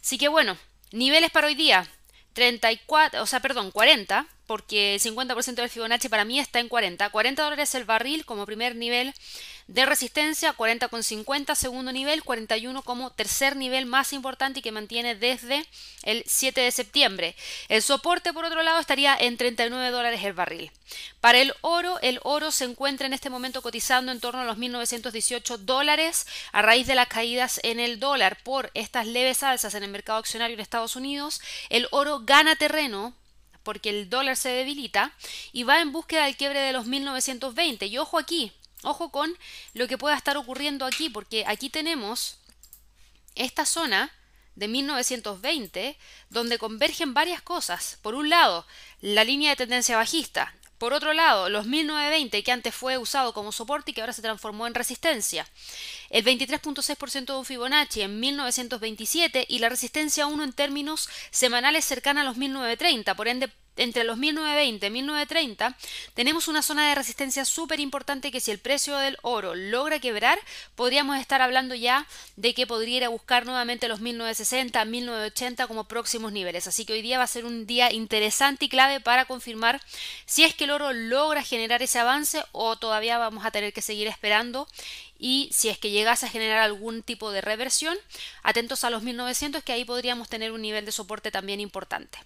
Así 0.00 0.18
que 0.18 0.28
bueno, 0.28 0.56
niveles 0.92 1.30
para 1.30 1.48
hoy 1.48 1.54
día. 1.54 1.86
34, 2.34 3.20
o 3.20 3.26
sea, 3.26 3.40
perdón, 3.40 3.72
40, 3.72 4.24
porque 4.48 4.94
el 4.94 5.00
50% 5.00 5.54
del 5.54 5.68
Fibonacci 5.68 6.08
para 6.08 6.24
mí 6.24 6.40
está 6.40 6.58
en 6.58 6.68
40. 6.68 7.10
40 7.10 7.42
dólares 7.44 7.74
el 7.74 7.84
barril 7.84 8.24
como 8.24 8.46
primer 8.46 8.74
nivel 8.74 9.14
de 9.66 9.84
resistencia, 9.84 10.56
40,50 10.56 11.54
segundo 11.54 11.92
nivel, 11.92 12.24
41 12.24 12.82
como 12.82 13.10
tercer 13.10 13.56
nivel 13.56 13.84
más 13.84 14.14
importante 14.14 14.60
y 14.60 14.62
que 14.62 14.72
mantiene 14.72 15.14
desde 15.14 15.66
el 16.02 16.24
7 16.26 16.62
de 16.62 16.70
septiembre. 16.72 17.36
El 17.68 17.82
soporte, 17.82 18.32
por 18.32 18.46
otro 18.46 18.62
lado, 18.62 18.80
estaría 18.80 19.14
en 19.14 19.36
39 19.36 19.90
dólares 19.90 20.24
el 20.24 20.32
barril. 20.32 20.72
Para 21.20 21.38
el 21.38 21.52
oro, 21.60 22.00
el 22.00 22.18
oro 22.22 22.50
se 22.50 22.64
encuentra 22.64 23.06
en 23.06 23.12
este 23.12 23.28
momento 23.28 23.60
cotizando 23.60 24.10
en 24.12 24.20
torno 24.20 24.40
a 24.40 24.44
los 24.44 24.56
1.918 24.56 25.58
dólares 25.58 26.26
a 26.52 26.62
raíz 26.62 26.86
de 26.86 26.94
las 26.94 27.08
caídas 27.08 27.60
en 27.62 27.80
el 27.80 28.00
dólar 28.00 28.38
por 28.42 28.70
estas 28.72 29.06
leves 29.06 29.42
alzas 29.42 29.74
en 29.74 29.82
el 29.82 29.90
mercado 29.90 30.18
accionario 30.18 30.54
en 30.54 30.60
Estados 30.60 30.96
Unidos. 30.96 31.42
El 31.68 31.86
oro 31.90 32.20
gana 32.24 32.56
terreno 32.56 33.14
porque 33.68 33.90
el 33.90 34.08
dólar 34.08 34.34
se 34.34 34.48
debilita 34.48 35.12
y 35.52 35.64
va 35.64 35.82
en 35.82 35.92
búsqueda 35.92 36.24
del 36.24 36.38
quiebre 36.38 36.60
de 36.60 36.72
los 36.72 36.86
1920. 36.86 37.84
Y 37.84 37.98
ojo 37.98 38.18
aquí, 38.18 38.50
ojo 38.82 39.10
con 39.10 39.36
lo 39.74 39.86
que 39.86 39.98
pueda 39.98 40.16
estar 40.16 40.38
ocurriendo 40.38 40.86
aquí, 40.86 41.10
porque 41.10 41.44
aquí 41.46 41.68
tenemos 41.68 42.38
esta 43.34 43.66
zona 43.66 44.10
de 44.54 44.68
1920 44.68 45.98
donde 46.30 46.56
convergen 46.56 47.12
varias 47.12 47.42
cosas. 47.42 47.98
Por 48.00 48.14
un 48.14 48.30
lado, 48.30 48.66
la 49.02 49.22
línea 49.22 49.50
de 49.50 49.56
tendencia 49.56 49.98
bajista, 49.98 50.54
por 50.78 50.92
otro 50.92 51.12
lado, 51.12 51.48
los 51.48 51.66
1920 51.66 52.42
que 52.42 52.52
antes 52.52 52.74
fue 52.74 52.98
usado 52.98 53.32
como 53.32 53.52
soporte 53.52 53.90
y 53.90 53.94
que 53.94 54.00
ahora 54.00 54.12
se 54.12 54.22
transformó 54.22 54.66
en 54.66 54.74
resistencia. 54.74 55.46
El 56.08 56.24
23.6% 56.24 57.26
de 57.26 57.38
un 57.38 57.44
Fibonacci 57.44 58.02
en 58.02 58.20
1927 58.20 59.46
y 59.48 59.58
la 59.58 59.68
resistencia 59.68 60.26
1 60.26 60.44
en 60.44 60.52
términos 60.52 61.08
semanales 61.30 61.84
cercana 61.84 62.20
a 62.20 62.24
los 62.24 62.36
1930. 62.36 63.14
Por 63.14 63.28
ende, 63.28 63.50
entre 63.78 64.04
los 64.04 64.18
1920 64.18 64.86
y 64.86 64.90
1930 64.90 65.76
tenemos 66.14 66.48
una 66.48 66.62
zona 66.62 66.88
de 66.88 66.94
resistencia 66.94 67.44
súper 67.44 67.80
importante 67.80 68.30
que 68.30 68.40
si 68.40 68.50
el 68.50 68.58
precio 68.58 68.96
del 68.98 69.16
oro 69.22 69.54
logra 69.54 69.98
quebrar, 69.98 70.38
podríamos 70.74 71.18
estar 71.18 71.40
hablando 71.40 71.74
ya 71.74 72.06
de 72.36 72.54
que 72.54 72.66
podría 72.66 72.98
ir 72.98 73.04
a 73.04 73.08
buscar 73.08 73.46
nuevamente 73.46 73.88
los 73.88 74.00
1960, 74.00 74.84
1980 74.84 75.66
como 75.66 75.84
próximos 75.84 76.32
niveles. 76.32 76.66
Así 76.66 76.84
que 76.84 76.92
hoy 76.92 77.02
día 77.02 77.18
va 77.18 77.24
a 77.24 77.28
ser 77.28 77.44
un 77.44 77.66
día 77.66 77.92
interesante 77.92 78.66
y 78.66 78.68
clave 78.68 79.00
para 79.00 79.24
confirmar 79.24 79.80
si 80.26 80.44
es 80.44 80.54
que 80.54 80.64
el 80.64 80.70
oro 80.70 80.92
logra 80.92 81.42
generar 81.42 81.82
ese 81.82 81.98
avance 81.98 82.42
o 82.52 82.76
todavía 82.76 83.18
vamos 83.18 83.44
a 83.44 83.50
tener 83.50 83.72
que 83.72 83.82
seguir 83.82 84.08
esperando 84.08 84.68
y 85.18 85.50
si 85.52 85.68
es 85.68 85.78
que 85.78 85.90
llegase 85.90 86.26
a 86.26 86.30
generar 86.30 86.58
algún 86.58 87.02
tipo 87.02 87.32
de 87.32 87.40
reversión, 87.40 87.98
atentos 88.42 88.84
a 88.84 88.90
los 88.90 89.02
1900 89.02 89.62
que 89.64 89.72
ahí 89.72 89.84
podríamos 89.84 90.28
tener 90.28 90.52
un 90.52 90.62
nivel 90.62 90.84
de 90.84 90.92
soporte 90.92 91.30
también 91.30 91.60
importante. 91.60 92.18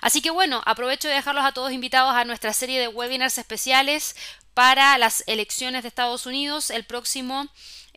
Así 0.00 0.22
que 0.22 0.30
bueno, 0.30 0.62
aprovecho 0.64 1.08
de 1.08 1.14
dejarlos 1.14 1.44
a 1.44 1.52
todos 1.52 1.72
invitados 1.72 2.14
a 2.14 2.24
nuestra 2.24 2.52
serie 2.52 2.80
de 2.80 2.88
webinars 2.88 3.38
especiales 3.38 4.16
para 4.54 4.96
las 4.98 5.22
elecciones 5.26 5.82
de 5.82 5.88
Estados 5.88 6.26
Unidos 6.26 6.70
el 6.70 6.84
próximo 6.84 7.48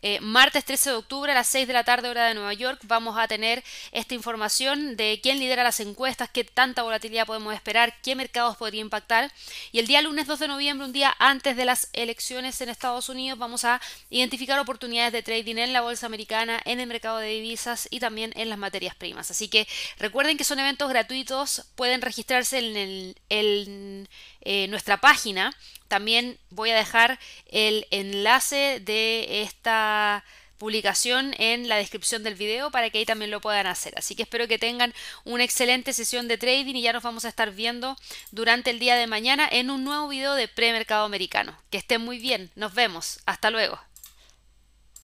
eh, 0.02 0.20
martes 0.20 0.64
13 0.64 0.90
de 0.90 0.96
octubre 0.96 1.32
a 1.32 1.34
las 1.34 1.46
6 1.48 1.66
de 1.66 1.72
la 1.72 1.84
tarde 1.84 2.08
hora 2.08 2.26
de 2.26 2.34
Nueva 2.34 2.52
York 2.52 2.80
vamos 2.84 3.16
a 3.16 3.28
tener 3.28 3.62
esta 3.92 4.14
información 4.14 4.96
de 4.96 5.20
quién 5.22 5.38
lidera 5.38 5.62
las 5.62 5.80
encuestas, 5.80 6.28
qué 6.28 6.42
tanta 6.44 6.82
volatilidad 6.82 7.24
podemos 7.24 7.54
esperar, 7.54 7.94
qué 8.02 8.16
mercados 8.16 8.56
podría 8.56 8.80
impactar. 8.80 9.32
Y 9.70 9.78
el 9.78 9.86
día 9.86 10.02
lunes 10.02 10.26
2 10.26 10.40
de 10.40 10.48
noviembre, 10.48 10.86
un 10.86 10.92
día 10.92 11.14
antes 11.18 11.56
de 11.56 11.64
las 11.64 11.88
elecciones 11.92 12.60
en 12.60 12.68
Estados 12.68 13.08
Unidos, 13.08 13.38
vamos 13.38 13.64
a 13.64 13.80
identificar 14.10 14.58
oportunidades 14.58 15.12
de 15.12 15.22
trading 15.22 15.56
en 15.56 15.72
la 15.72 15.82
bolsa 15.82 16.06
americana, 16.06 16.60
en 16.64 16.80
el 16.80 16.88
mercado 16.88 17.18
de 17.18 17.28
divisas 17.28 17.86
y 17.90 18.00
también 18.00 18.32
en 18.34 18.48
las 18.48 18.58
materias 18.58 18.94
primas. 18.96 19.30
Así 19.30 19.48
que 19.48 19.68
recuerden 19.98 20.36
que 20.36 20.44
son 20.44 20.58
eventos 20.58 20.88
gratuitos, 20.88 21.66
pueden 21.76 22.02
registrarse 22.02 22.58
en 22.58 22.76
el, 22.76 23.16
el 23.28 24.08
eh, 24.42 24.68
nuestra 24.68 24.98
página. 24.98 25.54
También 25.88 26.38
voy 26.50 26.70
a 26.70 26.76
dejar 26.76 27.18
el 27.46 27.86
enlace 27.90 28.80
de 28.80 29.42
esta 29.42 30.24
publicación 30.62 31.34
en 31.38 31.68
la 31.68 31.76
descripción 31.76 32.22
del 32.22 32.36
video 32.36 32.70
para 32.70 32.88
que 32.88 32.98
ahí 32.98 33.04
también 33.04 33.32
lo 33.32 33.40
puedan 33.40 33.66
hacer. 33.66 33.94
Así 33.96 34.14
que 34.14 34.22
espero 34.22 34.46
que 34.46 34.60
tengan 34.60 34.94
una 35.24 35.42
excelente 35.42 35.92
sesión 35.92 36.28
de 36.28 36.38
trading 36.38 36.76
y 36.76 36.82
ya 36.82 36.92
nos 36.92 37.02
vamos 37.02 37.24
a 37.24 37.28
estar 37.28 37.50
viendo 37.50 37.96
durante 38.30 38.70
el 38.70 38.78
día 38.78 38.94
de 38.94 39.08
mañana 39.08 39.48
en 39.50 39.70
un 39.70 39.82
nuevo 39.82 40.06
video 40.06 40.34
de 40.34 40.46
premercado 40.46 41.04
americano. 41.04 41.58
Que 41.70 41.78
estén 41.78 42.00
muy 42.00 42.20
bien, 42.20 42.52
nos 42.54 42.74
vemos, 42.74 43.18
hasta 43.26 43.50
luego. 43.50 43.80